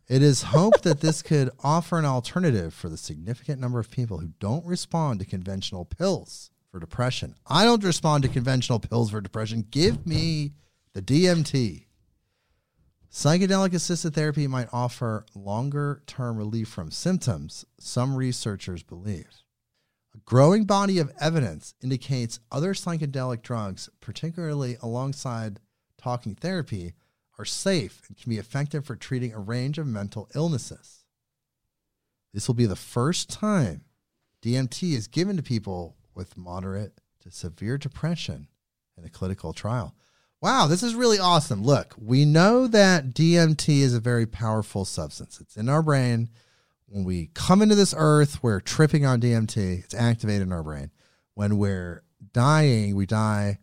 [0.08, 4.18] It is hoped that this could offer an alternative for the significant number of people
[4.18, 7.34] who don't respond to conventional pills for depression.
[7.46, 9.66] I don't respond to conventional pills for depression.
[9.70, 10.52] Give me
[10.94, 11.87] the DMT.
[13.11, 19.42] Psychedelic assisted therapy might offer longer term relief from symptoms, some researchers believe.
[20.14, 25.61] A growing body of evidence indicates other psychedelic drugs, particularly alongside
[25.96, 26.92] talking therapy,
[27.38, 31.05] are safe and can be effective for treating a range of mental illnesses.
[32.35, 33.85] This will be the first time
[34.42, 38.48] DMT is given to people with moderate to severe depression
[38.98, 39.94] in a clinical trial.
[40.42, 41.62] Wow, this is really awesome.
[41.62, 45.40] Look, we know that DMT is a very powerful substance.
[45.40, 46.31] It's in our brain.
[46.87, 49.85] When we come into this earth, we're tripping on DMT.
[49.85, 50.90] It's activated in our brain.
[51.35, 52.02] When we're
[52.33, 53.61] dying, we die.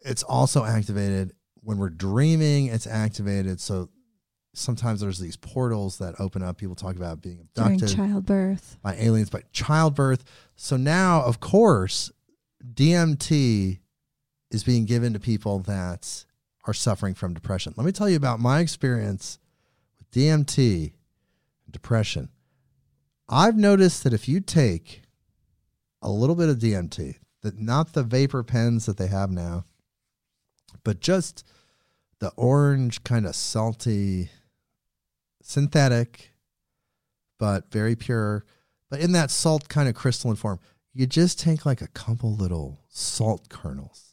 [0.00, 1.34] It's also activated.
[1.60, 3.60] When we're dreaming, it's activated.
[3.60, 3.90] So
[4.54, 6.56] sometimes there's these portals that open up.
[6.56, 8.78] People talk about being abducted during childbirth.
[8.82, 10.24] by aliens, by childbirth.
[10.56, 12.10] So now, of course,
[12.64, 13.80] DMT
[14.52, 16.24] is being given to people that
[16.64, 17.74] are suffering from depression.
[17.76, 19.38] Let me tell you about my experience
[19.98, 20.92] with DMT
[21.64, 22.28] and depression.
[23.28, 25.02] I've noticed that if you take
[26.02, 29.64] a little bit of DMT, that not the vapor pens that they have now,
[30.84, 31.44] but just
[32.18, 34.30] the orange kind of salty
[35.42, 36.32] synthetic
[37.36, 38.44] but very pure
[38.88, 40.60] but in that salt kind of crystalline form
[40.94, 44.11] you just take like a couple little salt kernels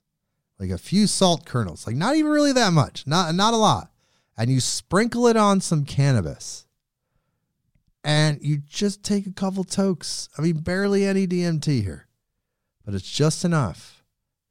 [0.60, 3.92] like a few salt kernels like not even really that much not not a lot.
[4.38, 6.66] And you sprinkle it on some cannabis.
[8.06, 10.30] And you just take a couple tokes.
[10.38, 12.08] I mean barely any dmt here
[12.86, 14.04] but it's just enough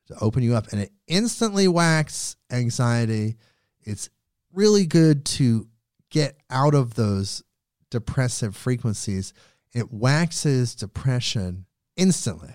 [0.07, 0.69] to open you up.
[0.73, 3.37] And it instantly whacks anxiety.
[3.83, 4.11] It's
[4.53, 5.67] really good to
[6.11, 7.43] get out of those
[7.91, 9.33] depressive frequencies.
[9.75, 11.67] It waxes depression
[11.97, 12.55] instantly.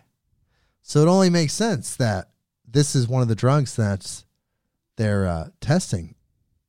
[0.82, 2.30] So it only makes sense that
[2.74, 4.24] this is one of the drugs that
[4.98, 6.16] they're uh, testing.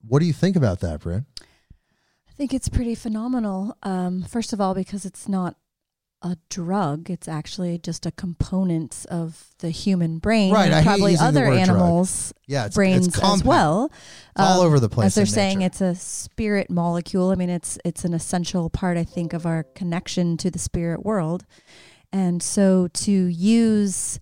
[0.07, 1.25] What do you think about that, Brynn?
[1.41, 3.77] I think it's pretty phenomenal.
[3.83, 5.57] Um, first of all, because it's not
[6.23, 10.53] a drug; it's actually just a component of the human brain.
[10.53, 11.69] Right, and I probably other word drug.
[11.69, 13.91] animals' Yeah, it's, brains it's as well.
[13.93, 15.07] It's all Um, over the place.
[15.09, 15.67] As they're in saying, nature.
[15.67, 17.31] it's a spirit molecule.
[17.31, 21.05] I mean, it's it's an essential part, I think, of our connection to the spirit
[21.05, 21.45] world.
[22.13, 24.19] And so to use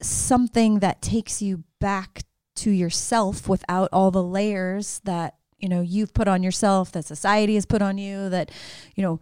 [0.00, 2.22] something that takes you back
[2.56, 7.54] to yourself without all the layers that you know you've put on yourself that society
[7.54, 8.50] has put on you that
[8.94, 9.20] you know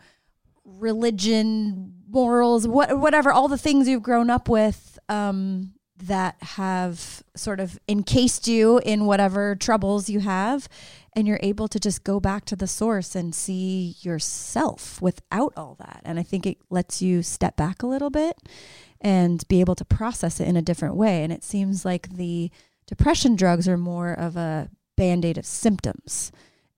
[0.65, 7.61] religion morals what whatever all the things you've grown up with um, that have sort
[7.61, 10.69] of encased you in whatever troubles you have
[11.15, 15.77] and you're able to just go back to the source and see yourself without all
[15.79, 16.01] that.
[16.05, 18.37] And i think it lets you step back a little bit
[19.05, 22.51] and be able to process it in a different way and it seems like the
[22.87, 26.33] depression drugs are more of a band-aid of symptoms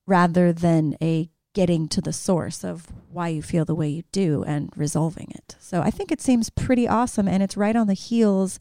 [0.07, 4.45] rather than a getting to the source of why you feel the way you do
[4.45, 5.57] and resolving it.
[5.59, 8.61] So I think it seems pretty awesome and it's right on the heels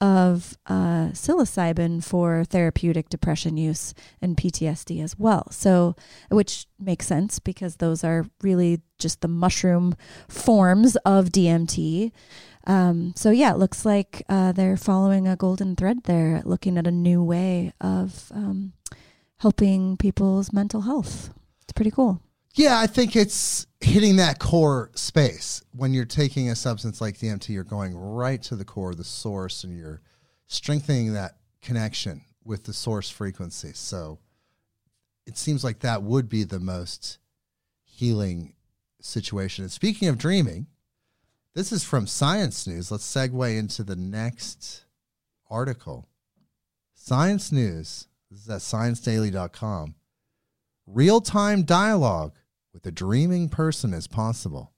[0.00, 3.92] of uh, psilocybin for therapeutic depression use
[4.22, 5.48] and PTSD as well.
[5.50, 5.94] So,
[6.30, 9.94] which makes sense because those are really just the mushroom
[10.26, 12.12] forms of DMT.
[12.66, 16.86] Um, so, yeah, it looks like uh, they're following a golden thread there, looking at
[16.86, 18.72] a new way of um,
[19.38, 21.30] helping people's mental health.
[21.62, 22.20] It's pretty cool.
[22.54, 25.62] Yeah, I think it's hitting that core space.
[25.72, 29.64] When you're taking a substance like DMT, you're going right to the core, the source,
[29.64, 30.02] and you're
[30.46, 33.72] strengthening that connection with the source frequency.
[33.74, 34.18] So
[35.26, 37.18] it seems like that would be the most
[37.84, 38.54] healing
[39.00, 39.62] situation.
[39.64, 40.66] And speaking of dreaming,
[41.54, 42.90] this is from Science News.
[42.90, 44.84] Let's segue into the next
[45.50, 46.08] article.
[46.94, 49.94] Science News, this is at sciencedaily.com.
[50.86, 52.34] Real time dialogue
[52.72, 54.72] with a dreaming person is possible.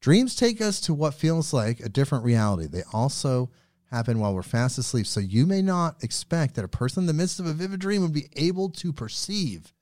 [0.00, 2.66] Dreams take us to what feels like a different reality.
[2.66, 3.50] They also
[3.90, 5.06] happen while we're fast asleep.
[5.06, 8.02] So you may not expect that a person in the midst of a vivid dream
[8.02, 9.72] would be able to perceive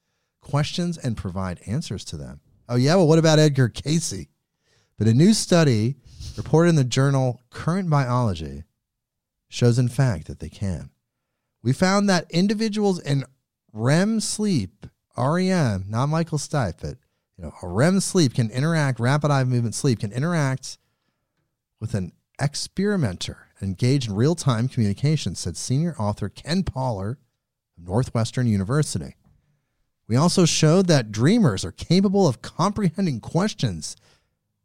[0.41, 2.41] questions and provide answers to them.
[2.69, 2.95] Oh, yeah.
[2.95, 4.27] Well, what about Edgar Cayce?
[4.99, 5.97] But a new study
[6.37, 8.65] reported in the journal Current Biology
[9.49, 10.91] shows, in fact, that they can.
[11.63, 13.25] We found that individuals in
[13.73, 16.97] REM sleep, REM, not Michael Stipe, but
[17.37, 20.79] you know, a REM sleep can interact, rapid eye movement sleep can interact
[21.81, 27.17] with an experimenter engaged in real time communication, said senior author Ken Paller
[27.77, 29.17] of Northwestern University.
[30.09, 33.97] We also showed that dreamers are capable of comprehending questions,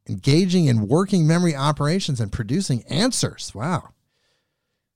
[0.10, 3.54] engaging in working memory operations, and producing answers.
[3.54, 3.90] Wow.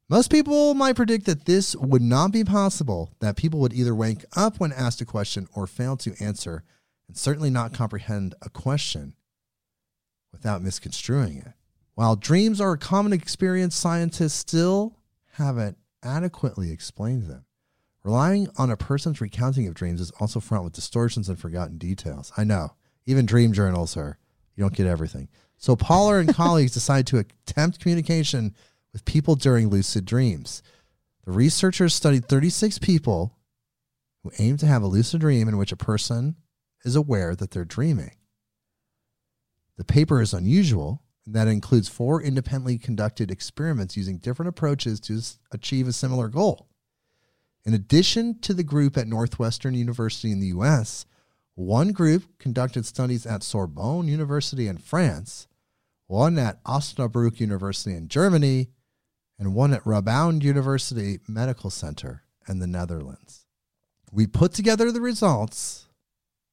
[0.07, 4.23] Most people might predict that this would not be possible, that people would either wake
[4.35, 6.63] up when asked a question or fail to answer,
[7.07, 9.15] and certainly not comprehend a question
[10.31, 11.53] without misconstruing it.
[11.95, 14.97] While dreams are a common experience, scientists still
[15.33, 17.45] haven't adequately explained them.
[18.03, 22.31] Relying on a person's recounting of dreams is also fraught with distortions and forgotten details.
[22.37, 22.75] I know,
[23.07, 24.19] even dream journals are,
[24.55, 25.29] you don't get everything.
[25.57, 28.55] So Paller and colleagues decided to attempt communication
[28.93, 30.63] with people during lucid dreams.
[31.25, 33.37] The researchers studied 36 people
[34.23, 36.35] who aimed to have a lucid dream in which a person
[36.83, 38.11] is aware that they're dreaming.
[39.77, 45.87] The paper is unusual that includes four independently conducted experiments using different approaches to achieve
[45.87, 46.69] a similar goal.
[47.65, 51.05] In addition to the group at Northwestern University in the US,
[51.55, 55.47] one group conducted studies at Sorbonne University in France,
[56.07, 58.69] one at Osnabrück University in Germany,
[59.39, 63.45] and one at Radboud University Medical Center in the Netherlands.
[64.11, 65.87] We put together the results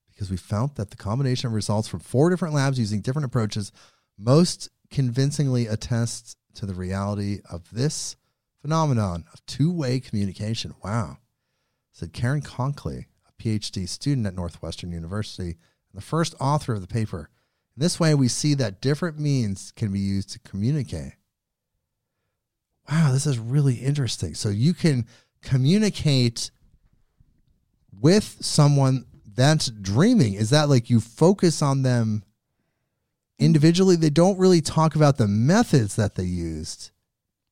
[0.09, 3.73] because we found that the combination of results from four different labs using different approaches
[4.19, 8.17] most convincingly attests to the reality of this
[8.61, 10.75] phenomenon of two way communication.
[10.85, 11.19] Wow.
[11.93, 13.07] Said Karen Konkoly,
[13.43, 17.31] PhD student at Northwestern University, and the first author of the paper.
[17.77, 21.15] In this way, we see that different means can be used to communicate.
[22.91, 24.35] Wow, this is really interesting.
[24.35, 25.07] So you can
[25.41, 26.51] communicate
[28.01, 30.35] with someone that's dreaming.
[30.35, 32.25] Is that like you focus on them
[33.43, 36.91] individually they don't really talk about the methods that they used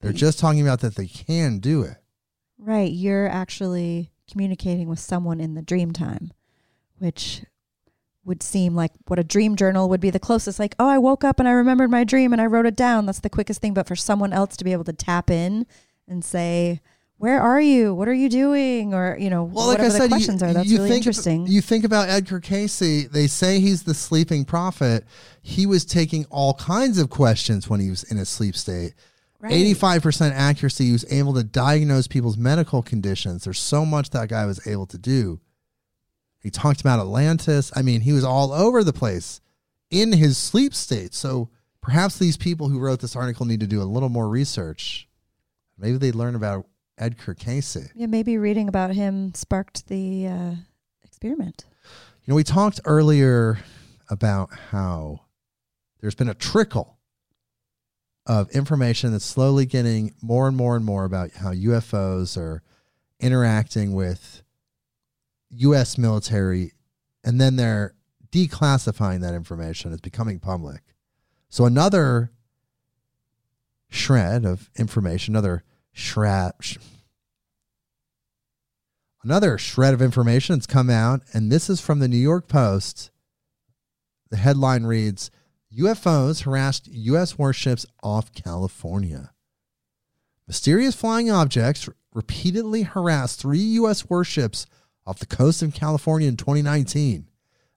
[0.00, 1.96] they're just talking about that they can do it
[2.58, 6.32] right you're actually communicating with someone in the dream time
[6.98, 7.42] which
[8.24, 11.24] would seem like what a dream journal would be the closest like oh i woke
[11.24, 13.74] up and i remembered my dream and i wrote it down that's the quickest thing
[13.74, 15.66] but for someone else to be able to tap in
[16.06, 16.80] and say
[17.20, 17.94] where are you?
[17.94, 18.94] What are you doing?
[18.94, 20.52] Or you know, well, whatever like I said, the questions you, are.
[20.54, 21.46] That's really think, interesting.
[21.46, 22.78] You think about Edgar Cayce
[23.08, 25.04] They say he's the sleeping prophet.
[25.42, 28.94] He was taking all kinds of questions when he was in a sleep state.
[29.42, 30.86] Eighty-five percent accuracy.
[30.86, 33.44] He was able to diagnose people's medical conditions.
[33.44, 35.40] There's so much that guy was able to do.
[36.42, 37.72] He talked about Atlantis.
[37.74, 39.40] I mean, he was all over the place
[39.90, 41.14] in his sleep state.
[41.14, 41.48] So
[41.80, 45.08] perhaps these people who wrote this article need to do a little more research.
[45.78, 46.66] Maybe they learn about
[46.98, 47.90] Edgar Cayce.
[47.94, 50.54] Yeah, maybe reading about him sparked the uh,
[51.02, 51.64] experiment.
[52.24, 53.58] You know, we talked earlier
[54.10, 55.22] about how
[56.00, 56.98] there's been a trickle
[58.26, 62.62] of information that's slowly getting more and more and more about how UFOs are
[63.18, 64.42] interacting with
[65.50, 65.98] U.S.
[65.98, 66.72] military,
[67.24, 67.94] and then they're
[68.30, 70.82] declassifying that information it's becoming public.
[71.48, 72.30] So another
[73.88, 76.76] shred of information, another shred, sh-
[79.24, 83.10] another shred of information that's come out, and this is from the New York Post.
[84.30, 85.30] The headline reads
[85.76, 87.38] UFOs harassed U.S.
[87.38, 89.32] warships off California.
[90.46, 94.08] Mysterious flying objects repeatedly harassed three U.S.
[94.10, 94.66] warships
[95.06, 97.28] off the coast of California in 2019,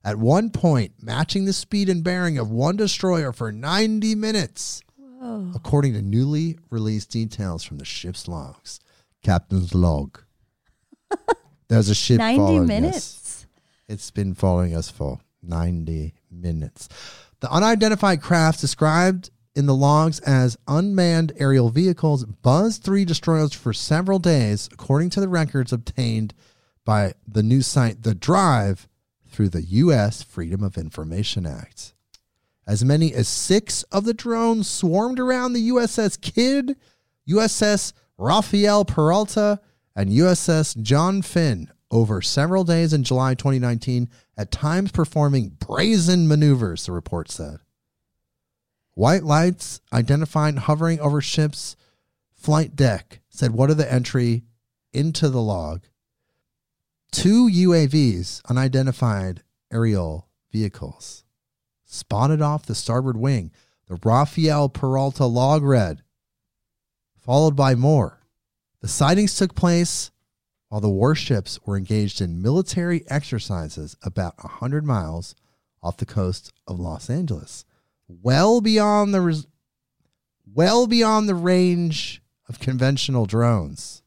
[0.04, 5.52] at one point matching the speed and bearing of one destroyer for 90 minutes, Whoa.
[5.54, 8.80] according to newly released details from the ship's logs.
[9.22, 10.20] Captain's log.
[11.68, 12.68] There's a ship 90 following us.
[12.68, 13.46] minutes.
[13.88, 16.88] It's been following us for 90 minutes.
[17.44, 23.74] The unidentified craft described in the logs as unmanned aerial vehicles buzzed three destroyers for
[23.74, 26.32] several days, according to the records obtained
[26.86, 28.88] by the news site The Drive
[29.28, 30.22] through the U.S.
[30.22, 31.92] Freedom of Information Act.
[32.66, 36.76] As many as six of the drones swarmed around the USS Kidd,
[37.28, 39.60] USS Rafael Peralta,
[39.94, 46.86] and USS John Finn over several days in July 2019, at times performing brazen maneuvers,
[46.86, 47.58] the report said.
[48.94, 51.76] White lights identified hovering over ships'
[52.34, 54.42] flight deck, said what are the entry
[54.92, 55.82] into the log.
[57.12, 61.24] Two UAVs, unidentified aerial vehicles,
[61.84, 63.52] spotted off the starboard wing.
[63.86, 66.02] The Rafael Peralta log read,
[67.16, 68.20] followed by more.
[68.80, 70.10] The sightings took place
[70.68, 75.34] while the warships were engaged in military exercises about 100 miles
[75.82, 77.64] off the coast of Los Angeles,
[78.08, 79.46] well beyond the res-
[80.52, 84.02] well beyond the range of conventional drones.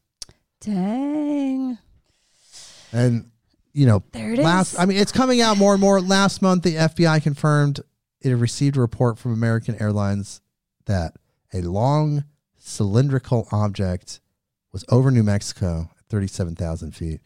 [0.60, 1.78] Dang.
[2.92, 3.30] And
[3.72, 4.44] you know, There it is.
[4.44, 6.00] last I mean it's coming out more and more.
[6.00, 7.80] Last month the FBI confirmed
[8.20, 10.40] it had received a report from American Airlines
[10.86, 11.14] that
[11.54, 12.24] a long
[12.58, 14.20] cylindrical object
[14.72, 17.20] was over New Mexico 37,000 feet.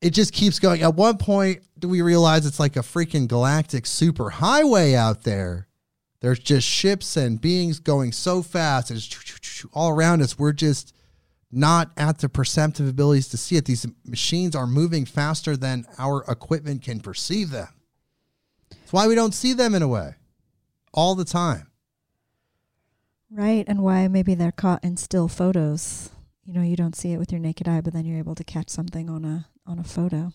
[0.00, 0.82] It just keeps going.
[0.82, 5.68] At one point, do we realize it's like a freaking galactic super highway out there?
[6.20, 8.90] There's just ships and beings going so fast.
[8.90, 10.38] It's all around us.
[10.38, 10.94] We're just
[11.50, 13.64] not at the perceptive abilities to see it.
[13.64, 17.68] These machines are moving faster than our equipment can perceive them.
[18.70, 20.16] That's why we don't see them in a way
[20.92, 21.70] all the time.
[23.30, 23.64] Right.
[23.66, 26.10] And why maybe they're caught in still photos.
[26.46, 28.44] You know, you don't see it with your naked eye, but then you're able to
[28.44, 30.32] catch something on a on a photo.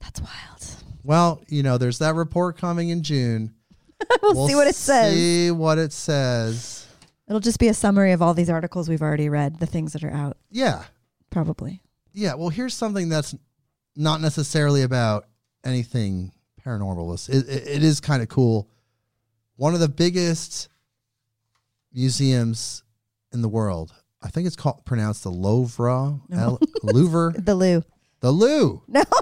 [0.00, 0.84] That's wild.
[1.04, 3.54] Well, you know, there's that report coming in June.
[4.22, 5.14] we'll, see what it says.
[5.14, 6.86] See what it says.
[7.28, 10.02] It'll just be a summary of all these articles we've already read, the things that
[10.02, 10.82] are out, Yeah.
[11.30, 11.80] probably.
[12.12, 12.34] Yeah.
[12.34, 13.34] Well, here's something that's
[13.96, 15.26] not necessarily about
[15.64, 16.32] anything
[16.64, 17.28] paranormal.
[17.28, 18.68] It, it, it is kind of cool.
[19.56, 20.68] One of the biggest
[21.92, 22.82] museums
[23.32, 23.92] in the world,
[24.22, 27.82] I think it's called pronounced the Louvre, L- Louvre, The Lou.
[28.20, 28.82] the Lou.
[28.88, 29.02] No,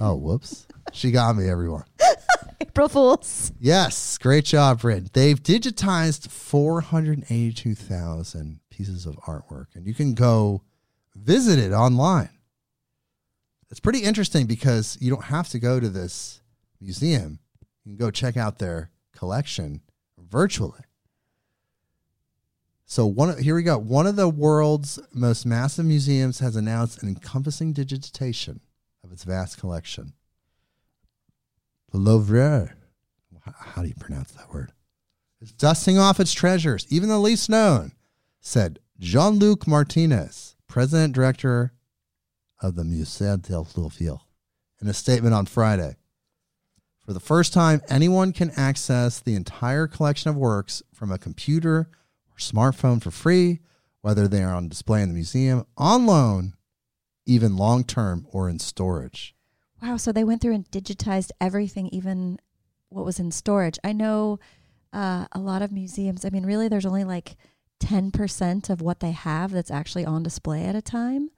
[0.00, 0.66] Oh, whoops.
[0.92, 1.84] She got me, everyone.
[2.60, 3.52] April Fools.
[3.60, 5.10] Yes, great job, Brynn.
[5.12, 10.62] They've digitized 482,000 pieces of artwork, and you can go
[11.14, 12.30] visit it online.
[13.70, 16.40] It's pretty interesting because you don't have to go to this
[16.80, 17.38] museum.
[17.84, 19.80] You can go check out their collection
[20.18, 20.80] virtually.
[22.94, 23.76] So one here we go.
[23.76, 28.60] One of the world's most massive museums has announced an encompassing digitization
[29.02, 30.12] of its vast collection.
[31.90, 32.72] The Louvre
[33.44, 34.70] how do you pronounce that word?
[35.40, 37.90] It's dusting off its treasures, even the least known,
[38.40, 41.72] said Jean Luc Martinez, president director
[42.62, 44.20] of the Musée del Louvre,
[44.80, 45.96] in a statement on Friday.
[47.04, 51.88] For the first time, anyone can access the entire collection of works from a computer
[52.34, 53.60] or smartphone for free,
[54.00, 56.54] whether they are on display in the museum, on loan,
[57.26, 59.34] even long term, or in storage.
[59.82, 59.96] Wow.
[59.96, 62.38] So they went through and digitized everything, even
[62.88, 63.78] what was in storage.
[63.84, 64.38] I know
[64.92, 67.36] uh, a lot of museums, I mean, really, there's only like
[67.80, 71.30] 10% of what they have that's actually on display at a time.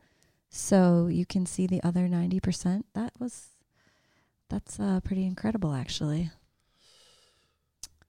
[0.51, 2.85] So you can see the other 90%.
[2.95, 3.49] That was,
[4.49, 6.31] that's uh, pretty incredible, actually.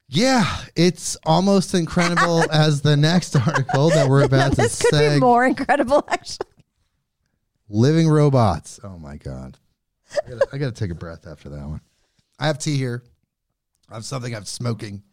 [0.10, 0.46] Yeah,
[0.76, 5.16] it's almost incredible as the next article that we're about to this could say.
[5.16, 6.48] be more incredible, actually.
[7.70, 8.80] Living robots.
[8.84, 9.58] Oh my god.
[10.26, 11.82] I gotta, I gotta take a breath after that one.
[12.40, 13.04] I have tea here.
[13.90, 14.94] I have something I'm smoking.
[14.96, 15.04] I'm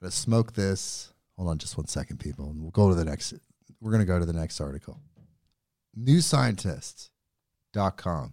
[0.00, 1.12] gonna smoke this.
[1.36, 2.48] Hold on just one second, people.
[2.50, 3.34] And we'll go to the next
[3.80, 4.98] we're gonna go to the next article.
[5.98, 8.32] NewScientist.com.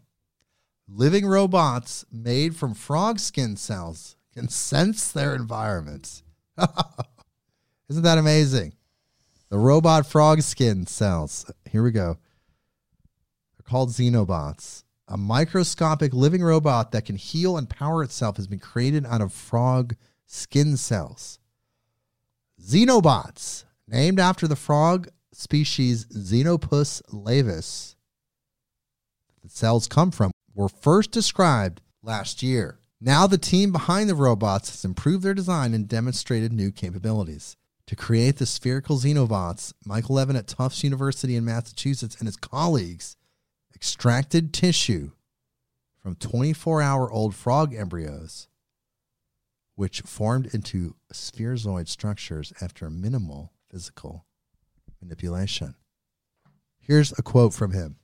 [0.90, 6.22] Living robots made from frog skin cells can sense their environments.
[7.90, 8.76] Isn't that amazing?
[9.50, 11.52] The robot frog skin cells.
[11.68, 12.18] Here we go.
[13.58, 14.84] They're called xenobots.
[15.08, 19.34] A microscopic living robot that can heal and power itself has been created out of
[19.34, 19.96] frog
[20.28, 21.40] skin cells.
[22.62, 27.96] Xenobots, named after the frog species Xenopus laevis,
[29.42, 32.78] the cells come from, were first described last year.
[33.00, 37.56] Now, the team behind the robots has improved their design and demonstrated new capabilities.
[37.88, 43.16] To create the spherical xenobots, Michael Levin at Tufts University in Massachusetts and his colleagues
[43.74, 45.12] extracted tissue
[46.02, 48.48] from 24 hour old frog embryos,
[49.76, 54.26] which formed into spherozoid structures after minimal physical
[55.02, 55.76] manipulation.
[56.80, 57.98] Here's a quote from him.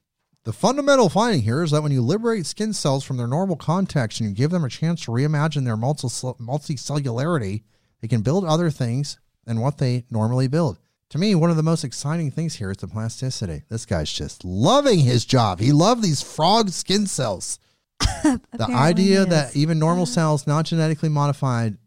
[0.46, 4.20] The fundamental finding here is that when you liberate skin cells from their normal context
[4.20, 7.64] and you give them a chance to reimagine their multicellularity,
[8.02, 10.80] they can build other things than what they normally build.
[11.12, 13.64] To me, one of the most exciting things here is the plasticity.
[13.70, 15.60] This guy's just loving his job.
[15.62, 17.58] He loved these frog skin cells.
[18.00, 21.78] the idea that even normal cells, not genetically modified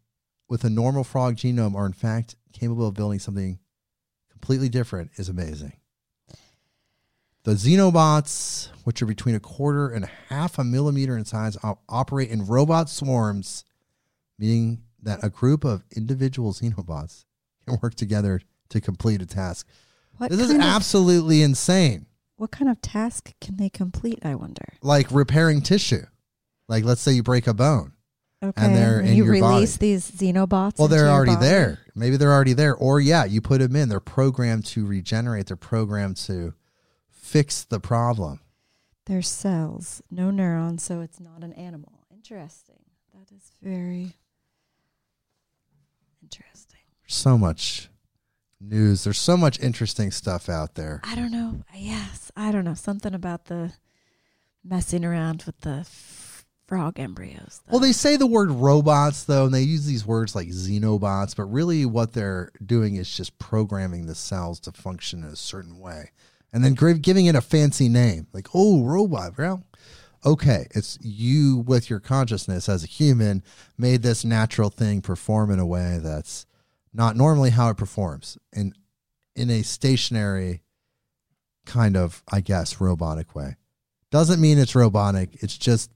[0.48, 3.58] with a normal frog genome, are in fact capable of building something
[4.30, 5.74] completely different is amazing.
[7.46, 11.80] The xenobots, which are between a quarter and a half a millimeter in size, op-
[11.88, 13.64] operate in robot swarms,
[14.36, 17.24] meaning that a group of individual xenobots
[17.64, 18.40] can work together
[18.70, 19.68] to complete a task.
[20.16, 22.06] What this is of- absolutely insane.
[22.34, 24.18] What kind of task can they complete?
[24.24, 24.64] I wonder.
[24.82, 26.04] Like repairing tissue.
[26.68, 27.92] Like let's say you break a bone.
[28.42, 29.92] Okay, they're when in you your release body.
[29.92, 30.80] these xenobots.
[30.80, 31.46] Well, they're already body.
[31.46, 31.78] there.
[31.94, 32.74] Maybe they're already there.
[32.74, 33.88] Or yeah, you put them in.
[33.88, 35.46] They're programmed to regenerate.
[35.46, 36.52] They're programmed to
[37.26, 38.40] fix the problem.
[39.06, 42.06] They're cells, no neurons, so it's not an animal.
[42.12, 42.76] Interesting.
[43.14, 44.14] That is very
[46.22, 46.80] interesting.
[47.06, 47.88] so much
[48.60, 49.04] news.
[49.04, 51.00] There's so much interesting stuff out there.
[51.04, 51.60] I don't know.
[51.74, 52.74] Yes, I don't know.
[52.74, 53.72] Something about the
[54.64, 57.60] messing around with the f- frog embryos.
[57.70, 61.44] Well, they say the word robots though, and they use these words like xenobots, but
[61.44, 66.10] really what they're doing is just programming the cells to function in a certain way,
[66.56, 69.36] and then giving it a fancy name like oh robot.
[69.36, 69.62] Well,
[70.24, 73.42] okay, it's you with your consciousness as a human
[73.76, 76.46] made this natural thing perform in a way that's
[76.94, 78.72] not normally how it performs in
[79.34, 80.62] in a stationary
[81.66, 83.56] kind of I guess robotic way.
[84.10, 85.42] Doesn't mean it's robotic.
[85.42, 85.90] It's just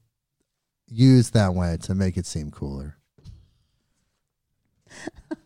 [0.85, 2.97] used that way to make it seem cooler.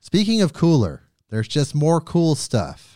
[0.00, 2.91] Speaking of cooler, there's just more cool stuff.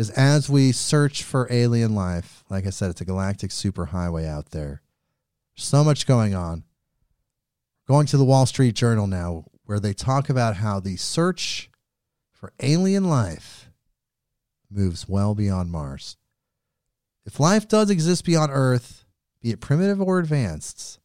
[0.00, 4.46] Because as we search for alien life, like I said, it's a galactic superhighway out
[4.50, 4.80] there.
[5.56, 6.64] So much going on.
[7.86, 11.68] Going to the Wall Street Journal now, where they talk about how the search
[12.32, 13.68] for alien life
[14.70, 16.16] moves well beyond Mars.
[17.26, 19.04] If life does exist beyond Earth,
[19.42, 20.98] be it primitive or advanced,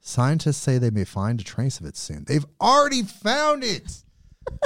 [0.00, 2.24] scientists say they may find a trace of it soon.
[2.24, 4.02] They've already found it.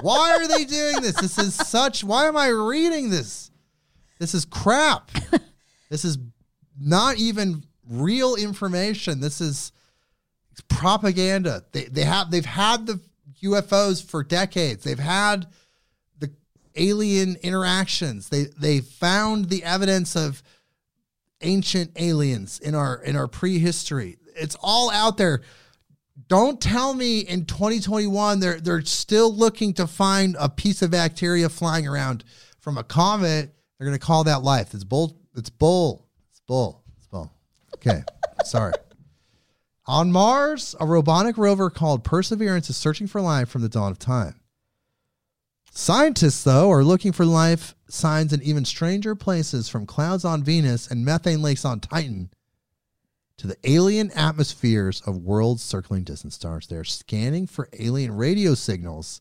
[0.00, 1.16] Why are they doing this?
[1.20, 2.02] This is such.
[2.02, 3.50] Why am I reading this?
[4.18, 5.10] This is crap.
[5.88, 6.18] This is
[6.76, 9.20] not even real information.
[9.20, 9.70] This is
[10.68, 11.64] propaganda.
[11.72, 13.00] They they have they've had the
[13.42, 14.84] UFOs for decades.
[14.84, 15.46] They've had
[16.18, 16.32] the
[16.74, 18.28] alien interactions.
[18.28, 20.42] They they found the evidence of
[21.42, 24.18] ancient aliens in our in our prehistory.
[24.34, 25.42] It's all out there.
[26.28, 31.48] Don't tell me in 2021 they're they're still looking to find a piece of bacteria
[31.48, 32.24] flying around
[32.58, 33.55] from a comet.
[33.78, 34.74] They're gonna call that life.
[34.74, 35.18] It's bull.
[35.36, 36.06] It's bull.
[36.30, 36.82] It's bull.
[36.96, 37.32] It's bull.
[37.74, 38.02] Okay.
[38.44, 38.72] Sorry.
[39.86, 43.98] On Mars, a robotic rover called Perseverance is searching for life from the dawn of
[43.98, 44.40] time.
[45.70, 50.90] Scientists, though, are looking for life signs in even stranger places from clouds on Venus
[50.90, 52.30] and methane lakes on Titan
[53.36, 56.66] to the alien atmospheres of worlds circling distant stars.
[56.66, 59.20] They're scanning for alien radio signals,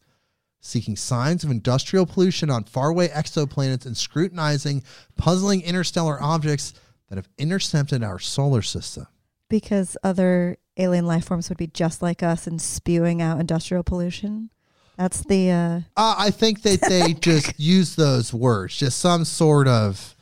[0.65, 4.83] seeking signs of industrial pollution on faraway exoplanets, and scrutinizing
[5.15, 6.73] puzzling interstellar objects
[7.09, 9.05] that have intercepted our solar system.
[9.47, 14.49] because other alien life forms would be just like us and spewing out industrial pollution.
[14.97, 19.67] That's the uh, Uh, I think that they just use those words, just some sort
[19.67, 20.15] of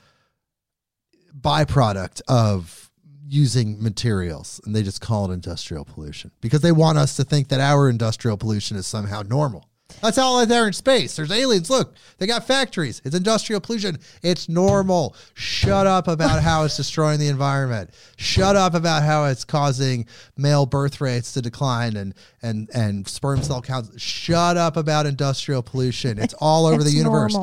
[1.39, 2.91] byproduct of
[3.25, 7.47] using materials, and they just call it industrial pollution because they want us to think
[7.47, 9.69] that our industrial pollution is somehow normal.
[10.01, 11.15] That's all out there in space.
[11.15, 11.69] There's aliens.
[11.69, 13.01] Look, they got factories.
[13.05, 13.99] It's industrial pollution.
[14.21, 15.15] It's normal.
[15.33, 17.91] Shut up about how it's destroying the environment.
[18.17, 20.05] Shut up about how it's causing
[20.37, 24.01] male birth rates to decline and and and sperm cell counts.
[24.01, 26.19] Shut up about industrial pollution.
[26.19, 27.35] It's all over the universe.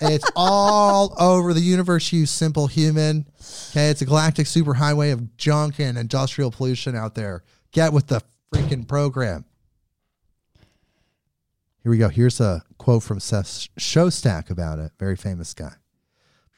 [0.00, 3.26] it's all over the universe, you simple human.
[3.70, 7.42] Okay, it's a galactic superhighway of junk and industrial pollution out there.
[7.72, 9.44] Get with the freaking program.
[11.86, 12.08] Here we go.
[12.08, 14.90] Here's a quote from Seth Shostak about it.
[14.98, 15.74] Very famous guy.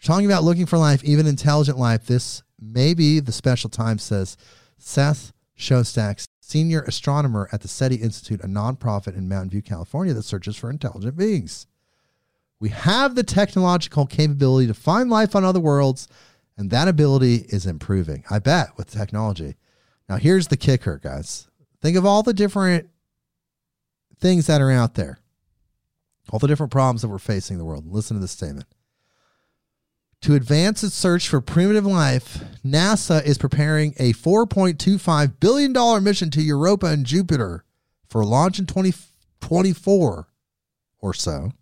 [0.03, 4.39] Talking about looking for life, even intelligent life, this may be the special time, says
[4.79, 10.22] Seth Shostak, senior astronomer at the SETI Institute, a nonprofit in Mountain View, California, that
[10.22, 11.66] searches for intelligent beings.
[12.59, 16.09] We have the technological capability to find life on other worlds,
[16.57, 18.24] and that ability is improving.
[18.31, 19.57] I bet with technology.
[20.09, 21.49] Now, here's the kicker, guys.
[21.83, 22.89] Think of all the different
[24.19, 25.19] things that are out there,
[26.31, 27.87] all the different problems that we're facing in the world.
[27.87, 28.66] Listen to this statement.
[30.23, 36.43] To advance its search for primitive life, NASA is preparing a $4.25 billion mission to
[36.43, 37.64] Europa and Jupiter
[38.09, 40.29] for launch in 2024
[41.01, 41.53] or so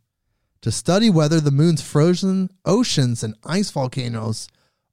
[0.63, 4.49] to study whether the moon's frozen oceans and ice volcanoes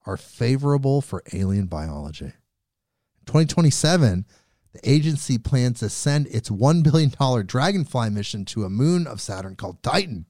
[0.06, 2.26] are favorable for alien biology.
[2.26, 4.26] In 2027,
[4.74, 7.12] the agency plans to send its $1 billion
[7.46, 10.26] Dragonfly mission to a moon of Saturn called Titan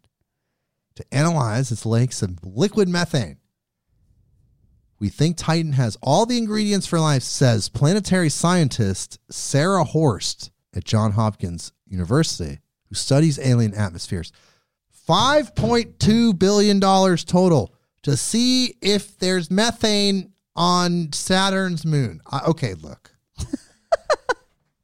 [0.95, 3.37] to analyze its lakes of liquid methane.
[4.99, 10.85] We think Titan has all the ingredients for life, says planetary scientist Sarah Horst at
[10.85, 14.31] Johns Hopkins University, who studies alien atmospheres.
[15.07, 17.73] $5.2 billion total
[18.03, 22.21] to see if there's methane on Saturn's moon.
[22.31, 23.11] I, okay, look.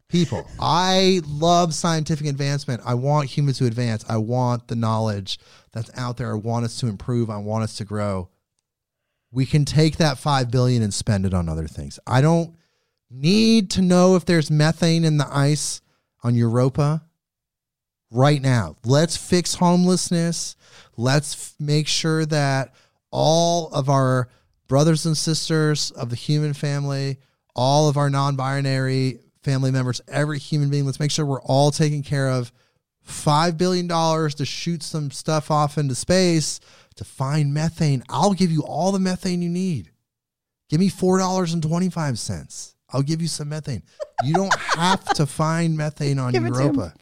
[0.10, 2.82] People, I love scientific advancement.
[2.84, 4.03] I want humans to advance.
[4.10, 5.38] I want the knowledge
[5.72, 6.32] that's out there.
[6.32, 7.30] I want us to improve.
[7.30, 8.30] I want us to grow.
[9.32, 11.99] We can take that 5 billion and spend it on other things.
[12.07, 12.55] I don't
[13.12, 15.80] need to know if there's methane in the ice
[16.24, 17.03] on Europa
[18.10, 18.78] right now.
[18.84, 20.55] Let's fix homelessness.
[20.97, 22.74] Let's f- make sure that
[23.12, 24.30] all of our
[24.68, 27.20] brothers and sisters of the human family,
[27.55, 31.72] all of our non binary family members, every human being, let's make sure we're all
[31.72, 32.52] taken care of.
[33.08, 36.60] $5 billion to shoot some stuff off into space
[36.96, 38.04] to find methane.
[38.10, 39.90] I'll give you all the methane you need.
[40.70, 42.74] Give me $4.25.
[42.92, 43.84] I'll give you some methane.
[44.24, 46.62] You don't have to find methane on Give it to 'em.
[46.76, 46.94] Europa.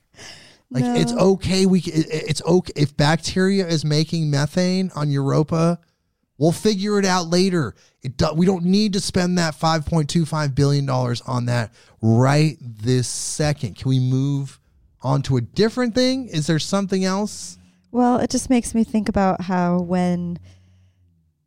[0.70, 1.66] Like it's okay.
[1.66, 5.80] We it- it's okay if bacteria is making methane on Europa.
[6.38, 7.76] We'll figure it out later.
[8.04, 11.46] It do, we don't need to spend that five point two five billion dollars on
[11.46, 13.76] that right this second.
[13.76, 14.60] Can we move
[15.02, 16.28] on to a different thing?
[16.28, 17.58] Is there something else?
[17.92, 20.40] Well, it just makes me think about how when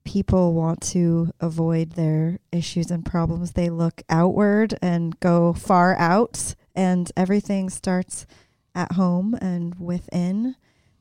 [0.05, 6.55] people want to avoid their issues and problems, they look outward and go far out,
[6.75, 8.27] and everything starts
[8.75, 10.57] at home and within.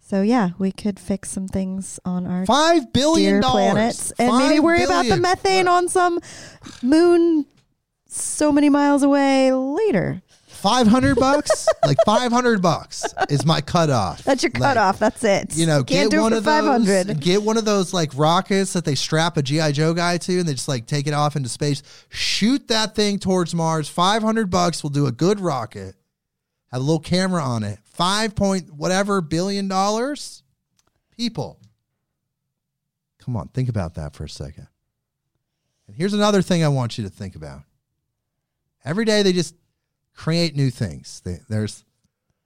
[0.10, 4.64] So yeah, we could fix some things on our Five billion planets and maybe Five
[4.64, 5.22] worry about the billion.
[5.22, 6.20] methane on some
[6.82, 7.46] moon
[8.08, 10.24] so many miles away later.
[10.48, 14.24] Five hundred bucks, like five hundred bucks is my cutoff.
[14.24, 14.98] That's your Like, cutoff.
[14.98, 15.56] That's it.
[15.56, 16.88] You know, can't get do one it for of five those.
[16.88, 17.20] hundred.
[17.22, 20.48] Get one of those like rockets that they strap a GI Joe guy to, and
[20.48, 21.84] they just like take it off into space.
[22.10, 23.88] Shoot that thing towards Mars.
[23.88, 25.94] Five hundred bucks will do a good rocket.
[26.72, 27.78] Have a little camera on it.
[28.00, 30.42] Five point whatever billion dollars.
[31.18, 31.60] People,
[33.22, 34.70] come on, think about that for a second.
[35.86, 37.64] And here's another thing I want you to think about.
[38.86, 39.54] Every day they just
[40.16, 41.22] create new things.
[41.26, 41.84] They, there's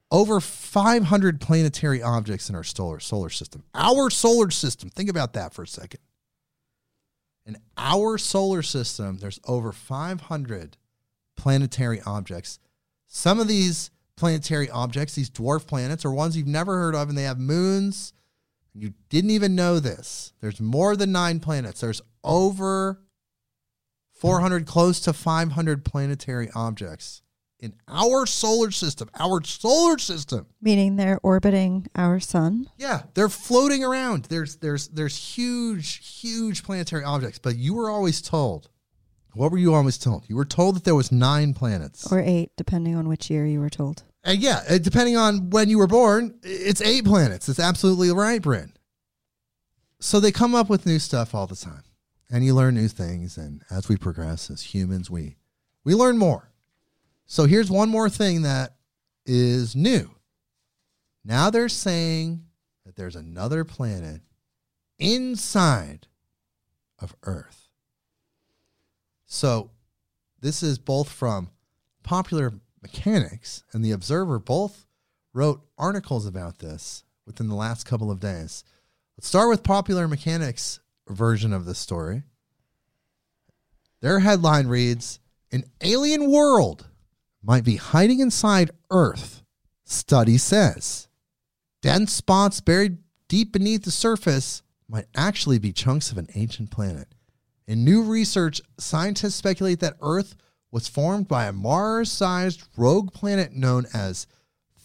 [0.09, 3.63] over 500 planetary objects in our solar solar system.
[3.75, 4.89] Our solar system.
[4.89, 5.99] Think about that for a second.
[7.45, 10.77] In our solar system, there's over 500
[11.37, 12.57] planetary objects.
[13.05, 17.17] Some of these planetary objects, these dwarf planets, are ones you've never heard of, and
[17.17, 18.13] they have moons.
[18.73, 20.33] You didn't even know this.
[20.41, 21.81] There's more than nine planets.
[21.81, 23.01] There's over
[24.13, 27.21] 400, close to 500 planetary objects
[27.63, 29.09] in our solar system.
[29.17, 30.47] Our solar system.
[30.61, 32.69] Meaning they're orbiting our sun.
[32.77, 34.25] Yeah, they're floating around.
[34.25, 38.69] There's there's there's huge huge planetary objects, but you were always told
[39.33, 40.25] What were you always told?
[40.29, 42.11] You were told that there was nine planets.
[42.11, 44.03] Or eight, depending on which year you were told.
[44.23, 47.49] And yeah, uh, depending on when you were born, it's eight planets.
[47.49, 48.73] It's absolutely right, Brynn.
[49.99, 51.83] So they come up with new stuff all the time.
[52.29, 53.37] And you learn new things.
[53.37, 55.37] And as we progress as humans, we
[55.83, 56.51] we learn more.
[57.25, 58.75] So here's one more thing that
[59.25, 60.09] is new.
[61.23, 62.45] Now they're saying
[62.85, 64.21] that there's another planet
[64.99, 66.07] inside
[66.99, 67.62] of Earth.
[69.33, 69.71] So
[70.41, 71.49] this is both from
[72.03, 72.53] popular
[72.83, 74.85] mechanics and the observer both
[75.33, 78.63] wrote articles about this within the last couple of days.
[79.17, 82.21] Let's start with popular mechanics version of the story.
[84.01, 85.19] Their headline reads
[85.51, 86.87] An alien world
[87.41, 89.41] might be hiding inside Earth,
[89.83, 91.07] study says.
[91.81, 97.07] Dense spots buried deep beneath the surface might actually be chunks of an ancient planet.
[97.65, 100.35] In new research, scientists speculate that Earth
[100.71, 104.27] was formed by a Mars sized rogue planet known as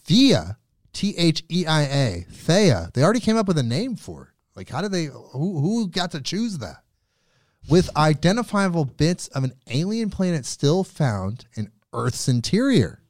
[0.07, 0.57] Theia,
[0.93, 2.93] T H E I A, Theia.
[2.93, 4.29] They already came up with a name for it.
[4.55, 6.83] Like, how did they, who, who got to choose that?
[7.68, 13.03] With identifiable bits of an alien planet still found in Earth's interior.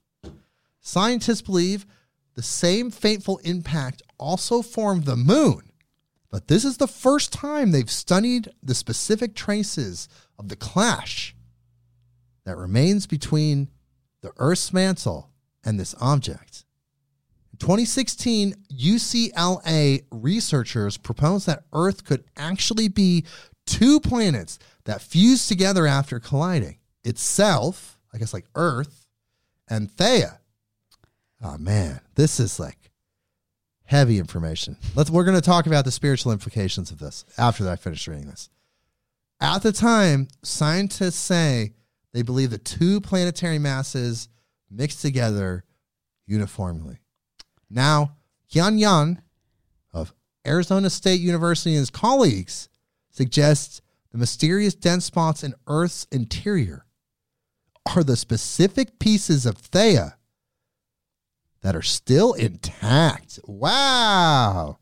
[0.80, 1.86] Scientists believe
[2.34, 5.67] the same fateful impact also formed the moon
[6.30, 10.08] but this is the first time they've studied the specific traces
[10.38, 11.34] of the clash
[12.44, 13.68] that remains between
[14.20, 15.30] the Earth's mantle
[15.64, 16.64] and this object.
[17.52, 23.24] In 2016, UCLA researchers proposed that Earth could actually be
[23.66, 29.06] two planets that fuse together after colliding itself, I guess like Earth,
[29.68, 30.38] and Theia.
[31.42, 32.77] Oh man, this is like
[33.88, 34.76] heavy information.
[34.94, 38.26] Let's we're going to talk about the spiritual implications of this after I finish reading
[38.26, 38.50] this.
[39.40, 41.72] At the time, scientists say
[42.12, 44.28] they believe the two planetary masses
[44.70, 45.64] mixed together
[46.26, 46.98] uniformly.
[47.70, 48.16] Now,
[48.52, 49.22] Hyun Yan
[49.94, 50.12] of
[50.46, 52.68] Arizona State University and his colleagues
[53.08, 53.80] suggest
[54.12, 56.84] the mysterious dense spots in Earth's interior
[57.96, 60.17] are the specific pieces of Theia
[61.62, 63.38] that are still intact.
[63.44, 64.78] Wow.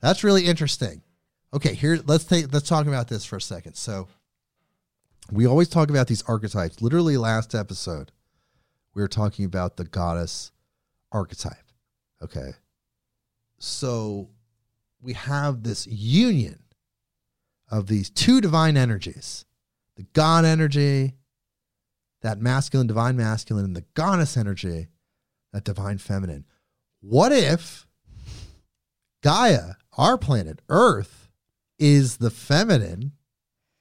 [0.00, 1.02] That's really interesting.
[1.54, 3.74] Okay, here let's take let's talk about this for a second.
[3.74, 4.08] So
[5.30, 6.82] we always talk about these archetypes.
[6.82, 8.12] Literally last episode,
[8.94, 10.52] we were talking about the goddess
[11.12, 11.56] archetype.
[12.22, 12.52] Okay.
[13.58, 14.30] So
[15.00, 16.62] we have this union
[17.70, 19.44] of these two divine energies
[19.96, 21.14] the God energy,
[22.20, 24.88] that masculine, divine masculine, and the goddess energy
[25.56, 26.44] that divine feminine.
[27.00, 27.86] What if
[29.22, 31.30] Gaia, our planet, Earth,
[31.78, 33.12] is the feminine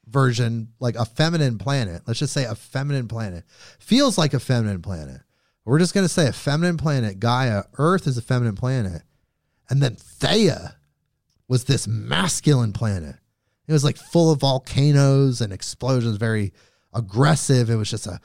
[0.08, 2.04] version, like a feminine planet?
[2.08, 3.44] Let's just say a feminine planet.
[3.80, 5.22] Feels like a feminine planet.
[5.66, 9.02] We're just going to say a feminine planet, Gaia, Earth is a feminine planet.
[9.70, 10.76] And then Theia
[11.50, 13.16] was this masculine planet.
[13.68, 16.54] It was like full of volcanoes and explosions, very
[16.94, 17.70] aggressive.
[17.70, 18.22] It was just a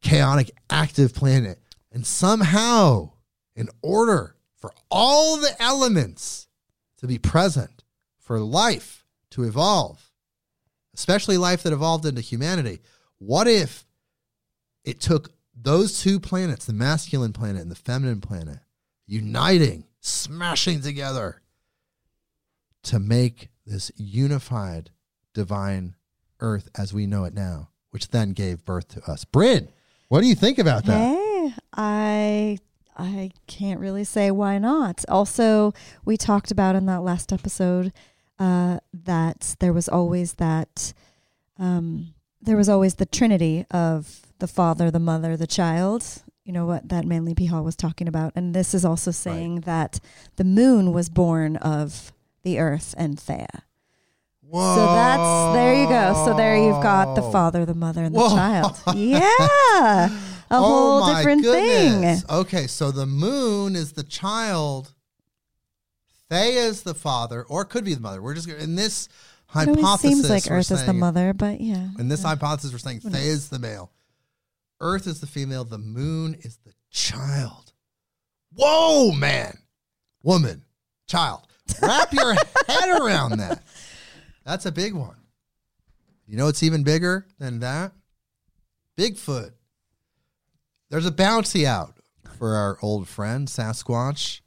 [0.00, 1.58] chaotic, active planet.
[1.92, 3.12] And somehow,
[3.54, 6.48] in order for all the elements
[6.98, 7.84] to be present,
[8.18, 10.10] for life to evolve,
[10.94, 12.80] especially life that evolved into humanity,
[13.18, 13.84] what if
[14.84, 18.58] it took those two planets, the masculine planet and the feminine planet,
[19.06, 21.42] uniting, smashing together
[22.84, 24.90] to make this unified
[25.34, 25.94] divine
[26.40, 29.24] earth as we know it now, which then gave birth to us?
[29.24, 29.68] Brynn,
[30.08, 30.98] what do you think about that?
[30.98, 31.31] Hey.
[31.74, 32.58] I
[32.96, 35.04] I can't really say why not.
[35.08, 35.72] Also,
[36.04, 37.92] we talked about in that last episode
[38.38, 40.92] uh, that there was always that
[41.58, 46.22] um, there was always the trinity of the father, the mother, the child.
[46.44, 47.46] You know what that Manly P.
[47.46, 49.64] Hall was talking about, and this is also saying right.
[49.64, 50.00] that
[50.36, 52.12] the moon was born of
[52.42, 53.62] the earth and Theia.
[54.40, 54.74] Whoa.
[54.74, 56.24] So that's there you go.
[56.26, 58.28] So there you've got the father, the mother, and the Whoa.
[58.28, 58.76] child.
[58.96, 60.08] Yeah
[60.52, 62.22] a oh whole different goodness.
[62.22, 62.36] thing.
[62.36, 64.92] Okay, so the moon is the child.
[66.30, 68.20] Theia is the father, or it could be the mother.
[68.20, 69.08] We're just in this
[69.46, 70.04] hypothesis.
[70.04, 71.88] It seems like Earth saying, is the mother, but yeah.
[71.98, 72.30] In this yeah.
[72.30, 73.92] hypothesis, we're saying Theia is the male,
[74.80, 77.72] Earth is the female, the moon is the child.
[78.54, 79.56] Whoa, man,
[80.22, 80.64] woman,
[81.06, 81.46] child.
[81.80, 82.34] Wrap your
[82.68, 83.62] head around that.
[84.44, 85.16] That's a big one.
[86.26, 87.92] You know it's even bigger than that?
[88.98, 89.52] Bigfoot.
[90.92, 91.94] There's a bouncy out
[92.36, 94.42] for our old friend Sasquatch.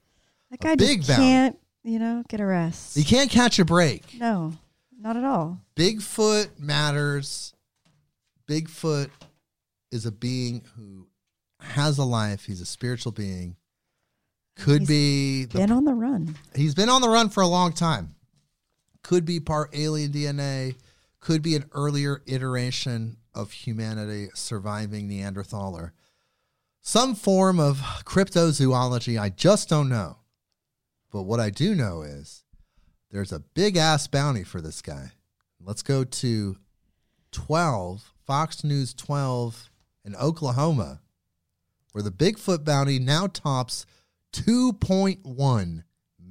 [0.52, 2.96] That guy big just can't, you know, get a rest.
[2.96, 4.20] You can't catch a break.
[4.20, 4.54] No,
[4.96, 5.60] not at all.
[5.76, 7.56] Bigfoot matters.
[8.48, 9.10] Bigfoot
[9.92, 11.08] is a being who
[11.62, 12.46] has a life.
[12.46, 13.56] He's a spiritual being.
[14.56, 16.36] Could He's be the Been on the run.
[16.54, 18.14] He's been on the run for a long time.
[19.02, 20.76] Could be part alien DNA,
[21.20, 25.90] could be an earlier iteration of humanity surviving Neanderthaler.
[26.88, 30.18] Some form of cryptozoology, I just don't know.
[31.12, 32.44] But what I do know is
[33.10, 35.14] there's a big ass bounty for this guy.
[35.60, 36.58] Let's go to
[37.32, 39.72] 12, Fox News 12
[40.06, 41.02] in Oklahoma,
[41.92, 43.88] where the Bigfoot bounty now tops
[44.34, 45.84] $2.1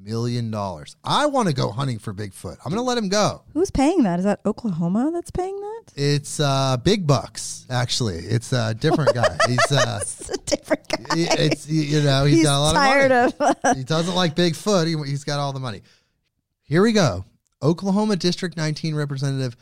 [0.05, 0.51] million.
[0.51, 0.97] dollars.
[1.03, 2.57] I want to go hunting for Bigfoot.
[2.65, 3.43] I'm going to let him go.
[3.53, 4.19] Who's paying that?
[4.19, 5.83] Is that Oklahoma that's paying that?
[5.97, 8.17] It's uh, Big Bucks, actually.
[8.19, 9.37] It's a different guy.
[9.49, 10.01] He's uh,
[10.33, 11.15] a different guy.
[11.17, 13.55] he- it's you know he's got a lot tired of money.
[13.65, 13.77] of.
[13.77, 14.87] he doesn't like Bigfoot.
[14.87, 15.83] He, he's got all the money.
[16.63, 17.25] Here we go.
[17.63, 19.57] Oklahoma District 19 Representative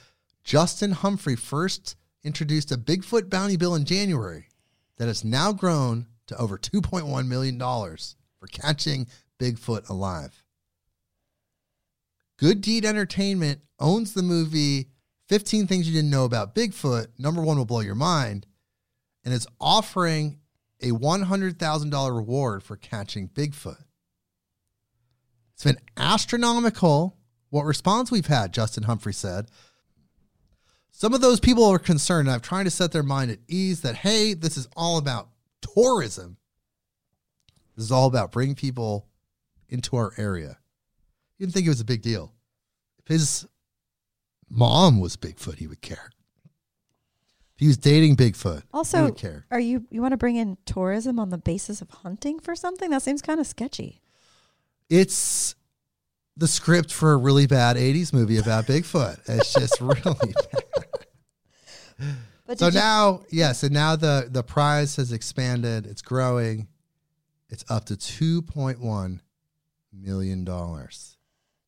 [0.44, 4.48] Justin Humphrey first introduced a Bigfoot bounty bill in January
[4.98, 9.06] that has now grown to over 2.1 million dollars for catching
[9.38, 10.44] Bigfoot alive.
[12.38, 14.88] Good Deed Entertainment owns the movie
[15.28, 17.06] 15 Things You Didn't Know About Bigfoot.
[17.18, 18.46] Number one will blow your mind.
[19.24, 20.40] And is offering
[20.80, 23.84] a $100,000 reward for catching Bigfoot.
[25.54, 27.16] It's been astronomical
[27.50, 29.48] what response we've had, Justin Humphrey said.
[30.90, 32.26] Some of those people are concerned.
[32.28, 35.28] and I've tried to set their mind at ease that, hey, this is all about
[35.60, 36.36] tourism.
[37.76, 39.06] This is all about bringing people
[39.72, 40.58] into our area.
[41.38, 42.32] He didn't think it was a big deal.
[42.98, 43.46] If his
[44.48, 46.10] mom was Bigfoot, he would care.
[47.54, 49.46] If he was dating Bigfoot, he Also, would care.
[49.50, 52.90] are you you want to bring in tourism on the basis of hunting for something?
[52.90, 54.00] That seems kind of sketchy.
[54.88, 55.54] It's
[56.36, 59.18] the script for a really bad 80s movie about Bigfoot.
[59.28, 60.02] It's just really
[60.52, 62.16] bad.
[62.46, 65.86] But So now, yes, and now the the prize has expanded.
[65.86, 66.68] It's growing.
[67.48, 69.20] It's up to 2.1
[69.92, 71.16] million dollars.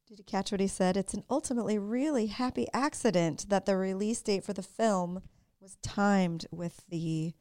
[0.08, 0.96] Did you catch what he said?
[0.96, 5.22] It's an ultimately really happy accident that the release date for the film
[5.60, 7.32] was timed with the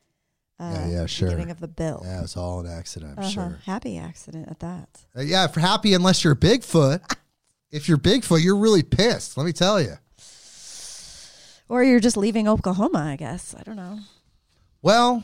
[0.60, 1.28] uh, Yeah, yeah, sure.
[1.30, 2.02] beginning of the bill.
[2.06, 3.30] Yeah, it's all an accident, I'm Uh-huh.
[3.32, 3.60] sure.
[3.66, 5.06] Happy accident at that.
[5.16, 7.16] Uh, yeah, for happy unless you're Bigfoot.
[7.72, 9.36] if you're Bigfoot, you're really pissed.
[9.38, 9.96] Let me tell you.
[11.70, 13.56] Or you're just leaving Oklahoma, I guess.
[13.58, 14.00] I don't know.
[14.82, 15.24] Well,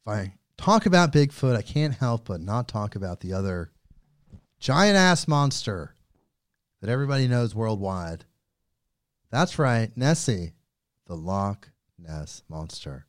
[0.00, 3.72] if I talk about Bigfoot, I can't help but not talk about the other
[4.58, 5.94] giant ass monster
[6.80, 8.24] that everybody knows worldwide.
[9.30, 10.54] That's right, Nessie,
[11.06, 13.06] the Loch Ness Monster.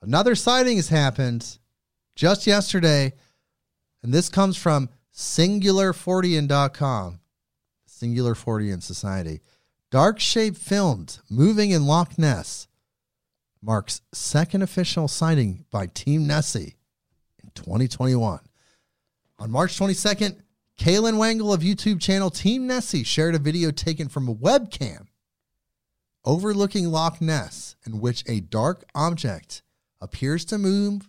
[0.00, 1.58] Another sighting has happened
[2.14, 3.12] just yesterday,
[4.02, 7.20] and this comes from singularfortean.com,
[7.86, 9.40] Singular Fortean Society.
[9.90, 12.68] Dark shape filmed moving in Loch Ness
[13.60, 16.76] marks second official sighting by Team Nessie
[17.42, 18.40] in 2021.
[19.40, 20.40] On March 22nd,
[20.80, 25.06] Kaylin Wangle of YouTube channel Team Nessie shared a video taken from a webcam
[26.24, 29.62] overlooking Loch Ness in which a dark object
[30.00, 31.08] appears to move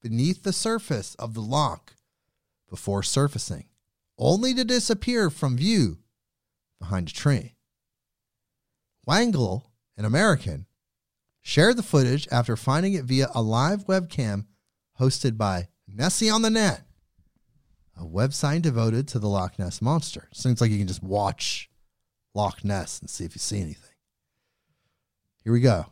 [0.00, 1.94] beneath the surface of the loch
[2.68, 3.66] before surfacing,
[4.16, 5.98] only to disappear from view
[6.78, 7.54] behind a tree.
[9.06, 10.66] Wangle, an American,
[11.42, 14.46] shared the footage after finding it via a live webcam
[15.00, 16.82] hosted by Nessie on the Net,
[18.00, 20.28] a website devoted to the Loch Ness Monster.
[20.32, 21.68] Seems like you can just watch
[22.34, 23.94] Loch Ness and see if you see anything.
[25.44, 25.86] Here we go.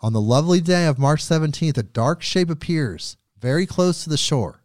[0.00, 4.16] On the lovely day of March 17th, a dark shape appears very close to the
[4.16, 4.64] shore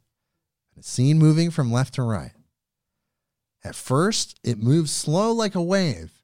[0.73, 2.31] and is seen moving from left to right.
[3.63, 6.23] At first, it moves slow like a wave.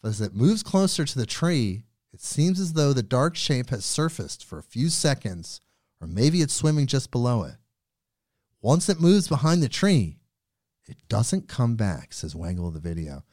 [0.00, 3.70] But as it moves closer to the tree, it seems as though the dark shape
[3.70, 5.60] has surfaced for a few seconds,
[6.00, 7.54] or maybe it's swimming just below it.
[8.62, 10.18] Once it moves behind the tree,
[10.88, 13.24] it doesn't come back, says Wangle of the video.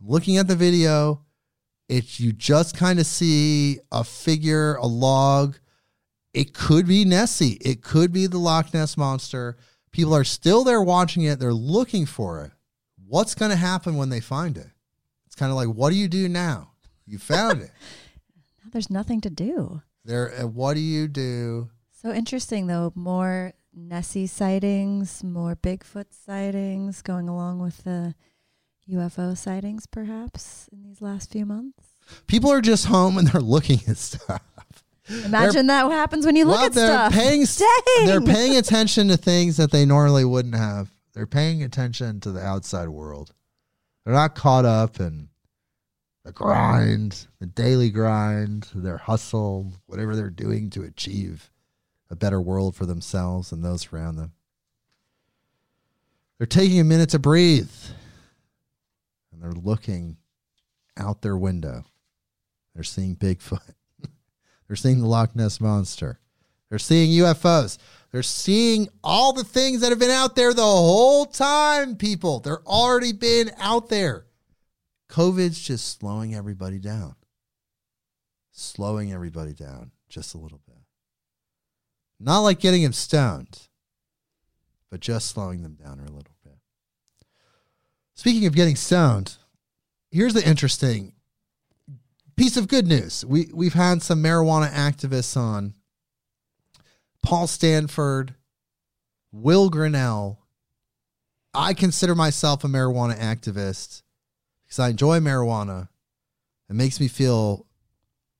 [0.00, 1.24] I'm looking at the video.
[1.88, 5.56] It's you just kind of see a figure, a log.
[6.34, 7.58] It could be Nessie.
[7.62, 9.56] It could be the Loch Ness monster.
[9.90, 11.38] People are still there watching it.
[11.38, 12.52] They're looking for it.
[13.06, 14.66] What's going to happen when they find it?
[15.26, 16.72] It's kind of like, what do you do now?
[17.06, 17.70] You found it.
[18.64, 19.80] Now there's nothing to do.
[20.04, 20.42] There.
[20.42, 21.70] uh, What do you do?
[22.02, 22.92] So interesting, though.
[22.94, 23.54] More
[23.86, 28.14] Nessie sightings, more Bigfoot sightings going along with the
[28.90, 31.84] UFO sightings, perhaps, in these last few months.
[32.26, 34.42] People are just home and they're looking at stuff.
[35.24, 37.12] Imagine that happens when you look well, at they're stuff.
[37.12, 37.44] paying.
[37.44, 38.06] Dang!
[38.06, 40.90] They're paying attention to things that they normally wouldn't have.
[41.14, 43.32] They're paying attention to the outside world.
[44.04, 45.28] They're not caught up in
[46.24, 51.50] the grind, the daily grind, their hustle, whatever they're doing to achieve
[52.10, 54.32] a better world for themselves and those around them.
[56.38, 57.70] They're taking a minute to breathe
[59.32, 60.16] and they're looking
[60.96, 61.84] out their window.
[62.74, 63.74] They're seeing Bigfoot.
[64.66, 66.20] they're seeing the Loch Ness Monster.
[66.68, 67.78] They're seeing UFOs.
[68.12, 72.40] They're seeing all the things that have been out there the whole time, people.
[72.40, 74.26] They're already been out there.
[75.08, 77.14] COVID's just slowing everybody down.
[78.52, 80.67] Slowing everybody down just a little bit.
[82.20, 83.68] Not like getting them stoned,
[84.90, 86.58] but just slowing them down a little bit.
[88.14, 89.36] Speaking of getting stoned,
[90.10, 91.12] here's the interesting
[92.36, 93.24] piece of good news.
[93.24, 95.74] We we've had some marijuana activists on.
[97.22, 98.34] Paul Stanford,
[99.32, 100.38] Will Grinnell.
[101.52, 104.02] I consider myself a marijuana activist
[104.64, 105.88] because I enjoy marijuana.
[106.70, 107.66] It makes me feel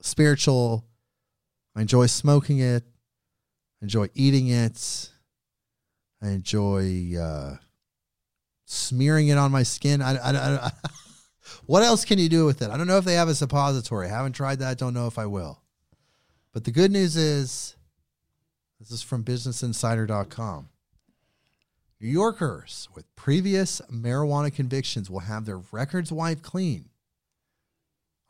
[0.01, 0.87] spiritual.
[1.75, 2.85] I enjoy smoking it.
[3.81, 5.11] Enjoy eating it.
[6.21, 7.57] I enjoy uh,
[8.65, 10.03] smearing it on my skin.
[10.03, 10.71] I, I, I,
[11.67, 12.71] what else can you do with it?
[12.71, 14.07] I don't know if they have a suppository.
[14.07, 14.79] I haven't tried that.
[14.79, 15.63] Don't know if I will.
[16.53, 17.77] But the good news is
[18.81, 20.69] this is from businessinsider.com.
[22.01, 26.91] New Yorkers with previous marijuana convictions will have their records wiped clean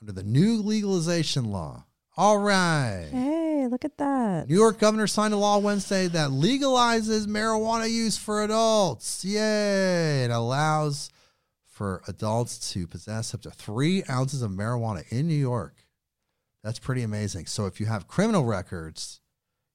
[0.00, 1.84] under the new legalization law.
[2.18, 3.06] All right.
[3.12, 4.48] Hey, look at that.
[4.48, 9.24] New York governor signed a law Wednesday that legalizes marijuana use for adults.
[9.24, 10.24] Yay!
[10.24, 11.10] It allows
[11.64, 15.86] for adults to possess up to three ounces of marijuana in New York.
[16.64, 17.46] That's pretty amazing.
[17.46, 19.20] So if you have criminal records,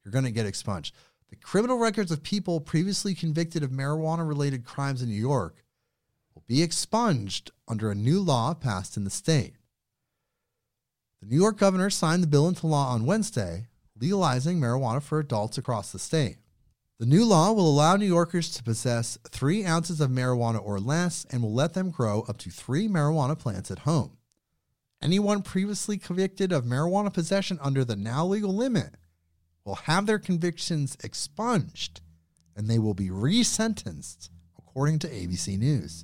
[0.04, 0.94] you're going to get expunged.
[1.30, 5.64] The criminal records of people previously convicted of marijuana related crimes in New York
[6.36, 9.54] will be expunged under a new law passed in the state.
[11.24, 13.68] The New York governor signed the bill into law on Wednesday,
[13.98, 16.36] legalizing marijuana for adults across the state.
[17.00, 21.26] The new law will allow New Yorkers to possess three ounces of marijuana or less
[21.32, 24.18] and will let them grow up to three marijuana plants at home.
[25.02, 28.96] Anyone previously convicted of marijuana possession under the now legal limit
[29.64, 32.02] will have their convictions expunged
[32.54, 36.04] and they will be resentenced, according to ABC News.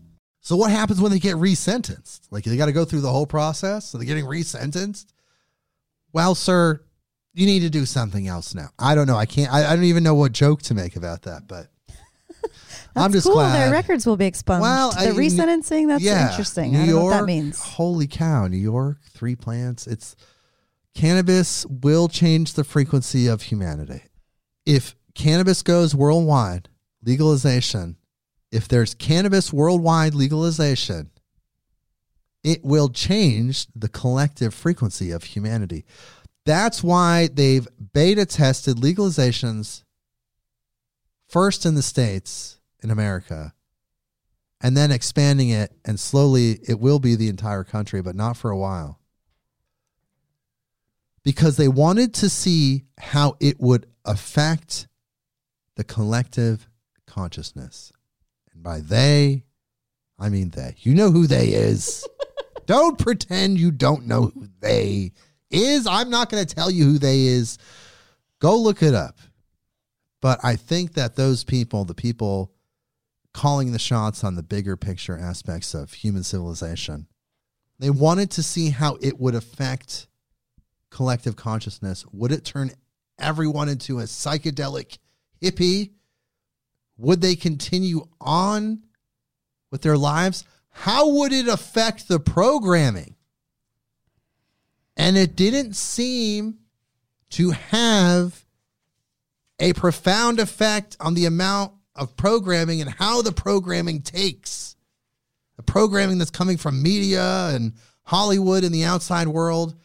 [0.49, 2.21] So, what happens when they get resentenced?
[2.31, 3.85] Like, they got to go through the whole process?
[3.85, 5.05] So, they're getting resentenced?
[6.11, 6.81] Well, sir,
[7.35, 8.69] you need to do something else now.
[8.79, 9.15] I don't know.
[9.15, 11.67] I can't, I, I don't even know what joke to make about that, but
[12.95, 13.35] I'm just cool.
[13.35, 13.59] glad.
[13.61, 14.63] Their records will be expunged.
[14.63, 16.71] Well, the I- resentencing, that's yeah, interesting.
[16.71, 17.61] New I don't York, know what that means.
[17.61, 19.85] Holy cow, New York, three plants.
[19.85, 20.15] It's
[20.95, 24.01] cannabis will change the frequency of humanity.
[24.65, 26.69] If cannabis goes worldwide,
[27.03, 27.97] legalization,
[28.51, 31.11] if there's cannabis worldwide legalization,
[32.43, 35.85] it will change the collective frequency of humanity.
[36.45, 39.83] That's why they've beta tested legalizations
[41.27, 43.53] first in the States, in America,
[44.61, 48.49] and then expanding it, and slowly it will be the entire country, but not for
[48.49, 48.99] a while.
[51.23, 54.87] Because they wanted to see how it would affect
[55.75, 56.67] the collective
[57.05, 57.91] consciousness.
[58.59, 59.45] And by they,
[60.19, 60.75] I mean they.
[60.79, 62.05] You know who they is.
[62.65, 65.13] don't pretend you don't know who they
[65.49, 65.87] is.
[65.87, 67.57] I'm not going to tell you who they is.
[68.39, 69.17] Go look it up.
[70.21, 72.51] But I think that those people, the people
[73.33, 77.07] calling the shots on the bigger picture aspects of human civilization,
[77.79, 80.07] they wanted to see how it would affect
[80.89, 82.05] collective consciousness.
[82.11, 82.71] Would it turn
[83.17, 84.97] everyone into a psychedelic
[85.41, 85.91] hippie?
[86.99, 88.83] Would they continue on
[89.71, 90.43] with their lives?
[90.69, 93.15] How would it affect the programming?
[94.97, 96.59] And it didn't seem
[97.31, 98.45] to have
[99.59, 104.75] a profound effect on the amount of programming and how the programming takes.
[105.55, 107.73] The programming that's coming from media and
[108.03, 109.75] Hollywood and the outside world,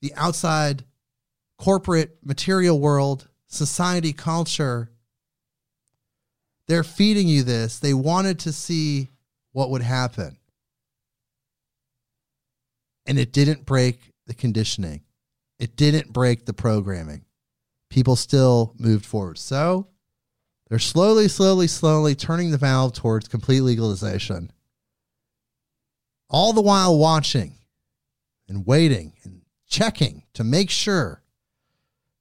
[0.00, 0.84] the outside
[1.58, 4.91] corporate material world, society, culture.
[6.72, 7.80] They're feeding you this.
[7.80, 9.10] They wanted to see
[9.52, 10.38] what would happen.
[13.04, 15.02] And it didn't break the conditioning,
[15.58, 17.26] it didn't break the programming.
[17.90, 19.36] People still moved forward.
[19.36, 19.88] So
[20.70, 24.50] they're slowly, slowly, slowly turning the valve towards complete legalization.
[26.30, 27.56] All the while watching
[28.48, 31.22] and waiting and checking to make sure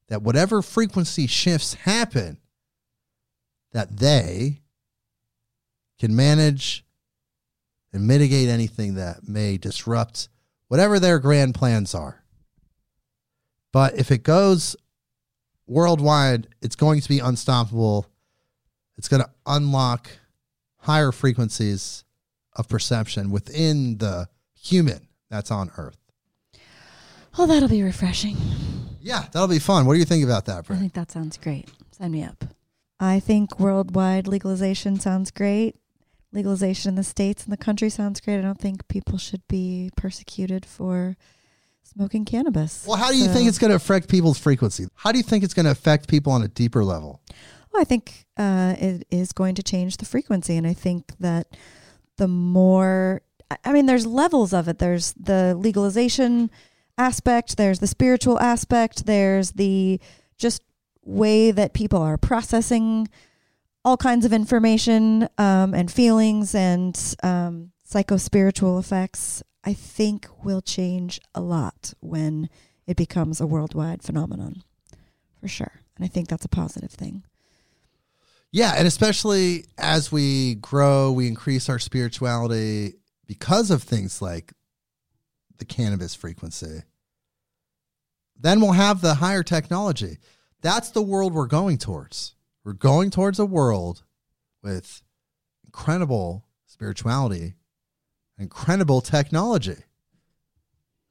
[0.10, 2.41] that whatever frequency shifts happen,
[3.74, 4.62] that they
[6.00, 6.86] can manage
[7.94, 10.30] and mitigate anything that may disrupt
[10.68, 12.24] whatever their grand plans are.
[13.72, 14.76] But if it goes
[15.68, 18.08] worldwide, it's going to be unstoppable.
[18.98, 20.10] It's going to unlock
[20.78, 22.04] higher frequencies
[22.54, 25.98] of perception within the human that's on Earth.
[27.38, 28.36] Oh, that'll be refreshing.
[29.00, 29.86] Yeah, that'll be fun.
[29.86, 30.76] What do you think about that, bro?
[30.76, 31.70] I think that sounds great.
[31.92, 32.44] Sign me up.
[33.02, 35.76] I think worldwide legalization sounds great.
[36.32, 38.38] Legalization in the states and the country sounds great.
[38.38, 41.18] I don't think people should be persecuted for
[41.84, 42.86] smoking cannabis.
[42.88, 44.88] Well, how do you So- think it's going to affect people's frequency?
[44.94, 47.20] How do you think it's going to affect people on a deeper level?
[47.74, 51.48] Well, I think uh, it is going to change the frequency, and I think that
[52.18, 54.78] the more, I- I mean, there's levels of it.
[54.80, 56.52] There's the legalization
[56.98, 57.58] aspect.
[57.58, 59.06] There's the spiritual aspect.
[59.06, 60.00] There's the
[60.38, 60.62] just
[61.04, 63.08] way that people are processing
[63.84, 69.44] all kinds of information um, and feelings and um, psycho spiritual effects.
[69.64, 72.50] I think will change a lot when
[72.88, 74.64] it becomes a worldwide phenomenon,
[75.40, 75.82] for sure.
[75.96, 77.24] And I think that's a positive thing.
[78.52, 82.96] Yeah, and especially as we grow, we increase our spirituality
[83.28, 84.54] because of things like
[85.58, 86.82] the cannabis frequency.
[88.38, 90.18] Then we'll have the higher technology.
[90.62, 92.36] That's the world we're going towards.
[92.64, 94.04] We're going towards a world
[94.62, 95.02] with
[95.66, 97.56] incredible spirituality,
[98.38, 99.78] incredible technology.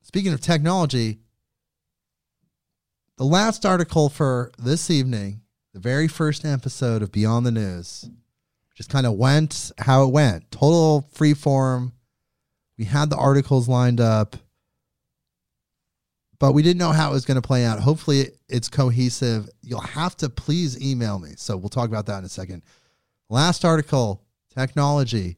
[0.02, 1.18] Speaking of technology,
[3.16, 5.42] the last article for this evening,
[5.74, 8.08] the very first episode of Beyond the News,
[8.74, 10.50] just kind of went how it went.
[10.50, 11.92] Total free form.
[12.78, 14.36] We had the articles lined up,
[16.40, 17.78] but we didn't know how it was going to play out.
[17.78, 19.48] Hopefully, it's cohesive.
[19.62, 21.34] You'll have to please email me.
[21.36, 22.62] So we'll talk about that in a second.
[23.28, 25.36] Last article technology,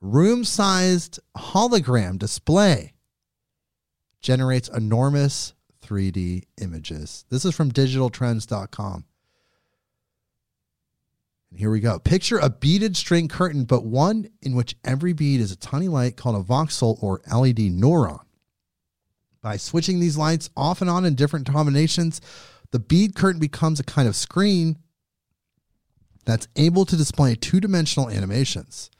[0.00, 2.94] room sized hologram display
[4.20, 5.54] generates enormous
[5.86, 7.24] 3D images.
[7.30, 9.04] This is from digitaltrends.com.
[11.50, 12.00] And here we go.
[12.00, 16.16] Picture a beaded string curtain, but one in which every bead is a tiny light
[16.16, 18.20] called a voxel or LED neuron.
[19.42, 22.20] By switching these lights off and on in different combinations,
[22.70, 24.78] the bead curtain becomes a kind of screen
[26.24, 28.90] that's able to display two dimensional animations.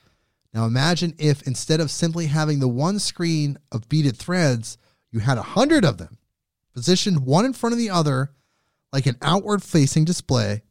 [0.53, 4.77] Now imagine if instead of simply having the one screen of beaded threads,
[5.11, 6.19] you had a hundred of them
[6.75, 8.33] positioned one in front of the other
[8.93, 10.63] like an outward facing display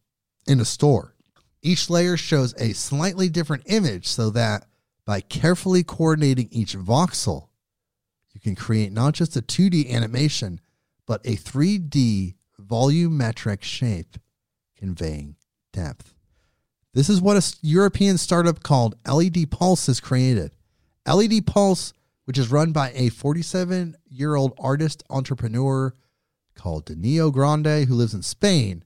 [0.47, 1.15] in a store.
[1.63, 4.65] Each layer shows a slightly different image so that
[5.05, 7.47] by carefully coordinating each voxel,
[8.33, 10.59] you can create not just a 2D animation,
[11.05, 14.17] but a 3D volumetric shape
[14.77, 15.35] conveying
[15.73, 16.13] depth.
[16.93, 20.55] This is what a European startup called LED Pulse has created.
[21.07, 21.93] LED Pulse,
[22.25, 25.93] which is run by a 47 year old artist entrepreneur
[26.55, 28.83] called Danilo Grande, who lives in Spain,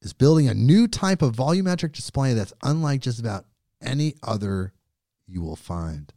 [0.00, 3.44] is building a new type of volumetric display that's unlike just about
[3.82, 4.72] any other
[5.26, 6.12] you will find.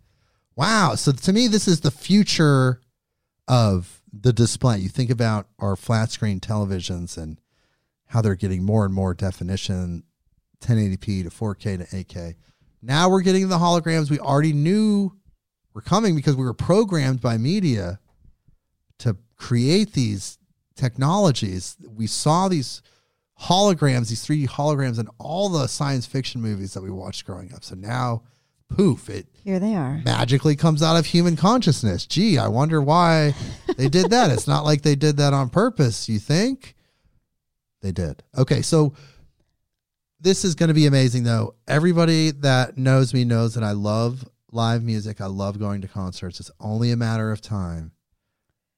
[0.55, 0.95] Wow.
[0.95, 2.81] So to me, this is the future
[3.47, 4.79] of the display.
[4.79, 7.39] You think about our flat screen televisions and
[8.07, 10.03] how they're getting more and more definition
[10.61, 12.35] 1080p to 4K to 8K.
[12.81, 15.13] Now we're getting the holograms we already knew
[15.73, 17.99] were coming because we were programmed by media
[18.99, 20.37] to create these
[20.75, 21.77] technologies.
[21.87, 22.81] We saw these
[23.39, 27.63] holograms, these 3D holograms in all the science fiction movies that we watched growing up.
[27.63, 28.23] So now,
[28.75, 30.01] poof, it Here they are.
[30.05, 32.05] magically comes out of human consciousness.
[32.05, 33.33] Gee, I wonder why
[33.77, 34.31] they did that.
[34.31, 36.75] it's not like they did that on purpose, you think?
[37.81, 38.23] They did.
[38.37, 38.93] Okay, so
[40.19, 41.55] this is going to be amazing though.
[41.67, 45.21] Everybody that knows me knows that I love live music.
[45.21, 46.39] I love going to concerts.
[46.39, 47.91] It's only a matter of time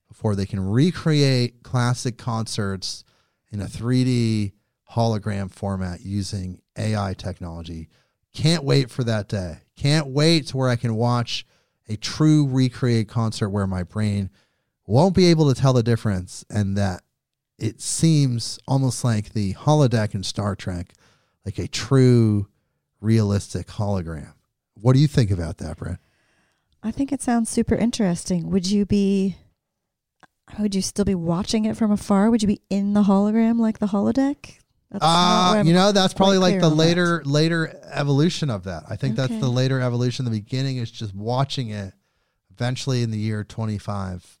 [0.08, 3.04] before they can recreate classic concerts
[3.50, 4.52] in a 3D
[4.92, 7.88] hologram format using AI technology.
[8.34, 9.58] Can't wait for that day.
[9.76, 11.46] Can't wait to where I can watch
[11.88, 14.30] a true recreate concert where my brain
[14.86, 17.02] won't be able to tell the difference and that
[17.58, 20.92] it seems almost like the holodeck in Star Trek,
[21.44, 22.48] like a true
[23.00, 24.34] realistic hologram.
[24.74, 25.98] What do you think about that, Brent?
[26.82, 28.50] I think it sounds super interesting.
[28.50, 29.36] Would you be
[30.58, 32.30] would you still be watching it from afar?
[32.30, 34.58] Would you be in the hologram like the holodeck?
[34.90, 36.76] That's Uh, you know, that's probably like the on that.
[36.76, 38.84] later later evolution of that.
[38.88, 40.24] I think that's the later evolution.
[40.24, 41.94] The beginning is just watching it.
[42.52, 44.38] Eventually, in the year twenty five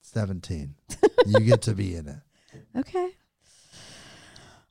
[0.00, 0.76] seventeen,
[1.26, 2.18] you get to be in it.
[2.76, 3.10] Okay.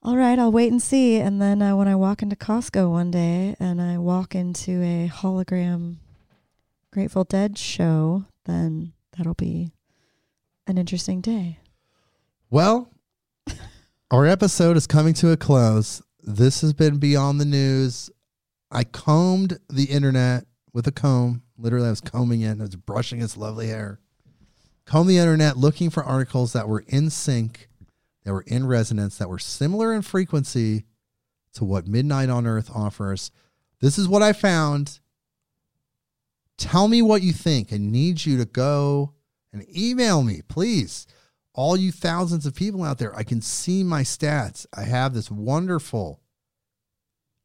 [0.04, 1.18] All right, I'll wait and see.
[1.18, 5.10] And then uh, when I walk into Costco one day and I walk into a
[5.14, 5.98] hologram
[6.92, 9.72] Grateful Dead show, then that'll be
[10.66, 11.60] an interesting day.
[12.50, 12.90] Well,
[14.10, 16.02] our episode is coming to a close.
[16.22, 18.10] This has been Beyond the News.
[18.72, 21.44] I combed the internet with a comb.
[21.58, 22.60] Literally, I was combing it.
[22.60, 24.00] I was brushing its lovely hair.
[24.86, 27.68] Combed the internet looking for articles that were in sync,
[28.24, 30.86] that were in resonance, that were similar in frequency
[31.54, 33.32] to what Midnight on Earth offers.
[33.82, 35.00] This is what I found.
[36.58, 37.74] Tell me what you think.
[37.74, 39.16] I need you to go
[39.52, 41.08] and email me, please.
[41.58, 44.68] All you thousands of people out there, I can see my stats.
[44.76, 46.22] I have this wonderful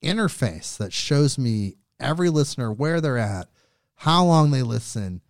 [0.05, 3.49] interface that shows me every listener where they're at,
[3.95, 5.23] how long they listen.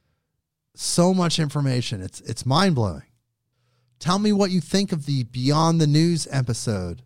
[0.74, 2.02] So much information.
[2.02, 3.04] It's it's mind-blowing.
[4.00, 7.02] Tell me what you think of the Beyond the News episode.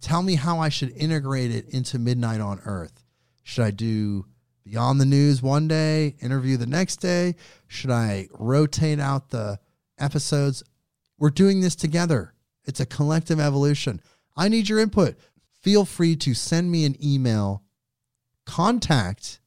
[0.00, 3.02] Tell me how I should integrate it into Midnight on Earth.
[3.42, 4.26] Should I do
[4.62, 7.34] Beyond the News one day, interview the next day?
[7.66, 9.58] Should I rotate out the
[9.98, 10.62] episodes?
[11.20, 12.34] We're doing this together.
[12.64, 14.00] It's a collective evolution.
[14.36, 15.16] I need your input.
[15.60, 17.62] Feel free to send me an email.
[18.46, 19.40] Contact,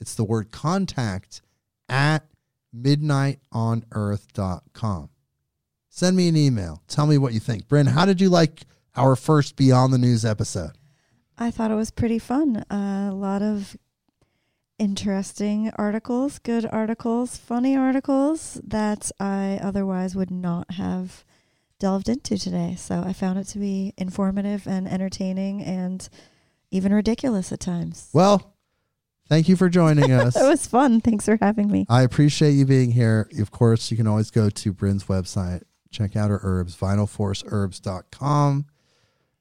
[0.00, 1.42] it's the word contact
[1.88, 2.24] at
[2.74, 5.10] midnightonearth.com.
[5.90, 6.82] Send me an email.
[6.88, 7.68] Tell me what you think.
[7.68, 8.64] Brynn, how did you like
[8.96, 10.72] our first Beyond the News episode?
[11.36, 12.64] I thought it was pretty fun.
[12.70, 13.76] Uh, a lot of
[14.84, 21.24] interesting articles, good articles, funny articles that I otherwise would not have
[21.78, 22.74] delved into today.
[22.78, 26.06] So I found it to be informative and entertaining and
[26.70, 28.10] even ridiculous at times.
[28.12, 28.54] Well,
[29.26, 30.36] thank you for joining us.
[30.36, 31.00] it was fun.
[31.00, 31.86] Thanks for having me.
[31.88, 33.30] I appreciate you being here.
[33.38, 38.66] Of course, you can always go to Brynn's website, check out her herbs, vitalforceherbs.com.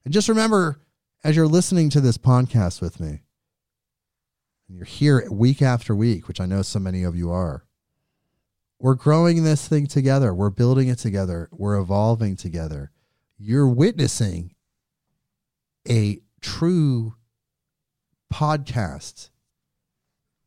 [0.06, 0.80] And just remember,
[1.22, 3.22] as you're listening to this podcast with me,
[4.73, 7.63] and you're here week after week, which I know so many of you are,
[8.79, 10.33] we're growing this thing together.
[10.33, 11.47] We're building it together.
[11.51, 12.89] We're evolving together.
[13.37, 14.55] You're witnessing
[15.87, 17.13] a true
[18.33, 19.29] podcast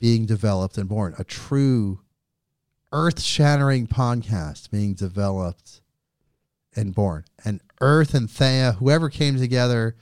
[0.01, 2.01] being developed and born, a true
[2.91, 5.79] earth shattering podcast being developed
[6.75, 7.23] and born.
[7.45, 9.95] And Earth and Theia, whoever came together,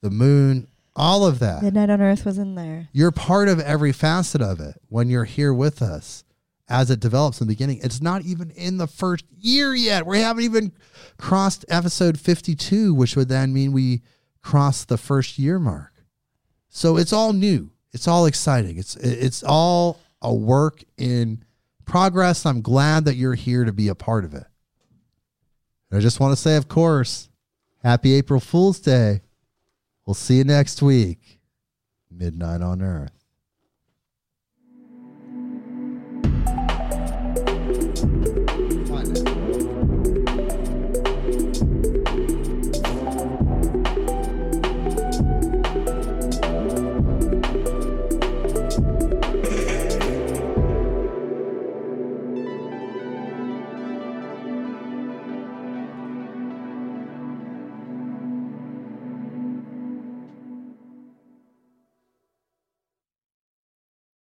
[0.00, 1.62] the moon, all of that.
[1.62, 2.88] Midnight on Earth was in there.
[2.92, 6.24] You're part of every facet of it when you're here with us
[6.68, 7.80] as it develops in the beginning.
[7.82, 10.06] It's not even in the first year yet.
[10.06, 10.72] We haven't even
[11.18, 14.02] crossed episode 52, which would then mean we
[14.42, 15.92] crossed the first year mark.
[16.68, 17.70] So it's all new.
[17.92, 18.78] It's all exciting.
[18.78, 21.44] It's it's all a work in
[21.84, 22.46] progress.
[22.46, 24.44] I'm glad that you're here to be a part of it.
[25.92, 27.28] I just want to say, of course,
[27.82, 29.20] happy April Fool's Day.
[30.06, 31.40] We'll see you next week.
[32.10, 33.21] Midnight on Earth.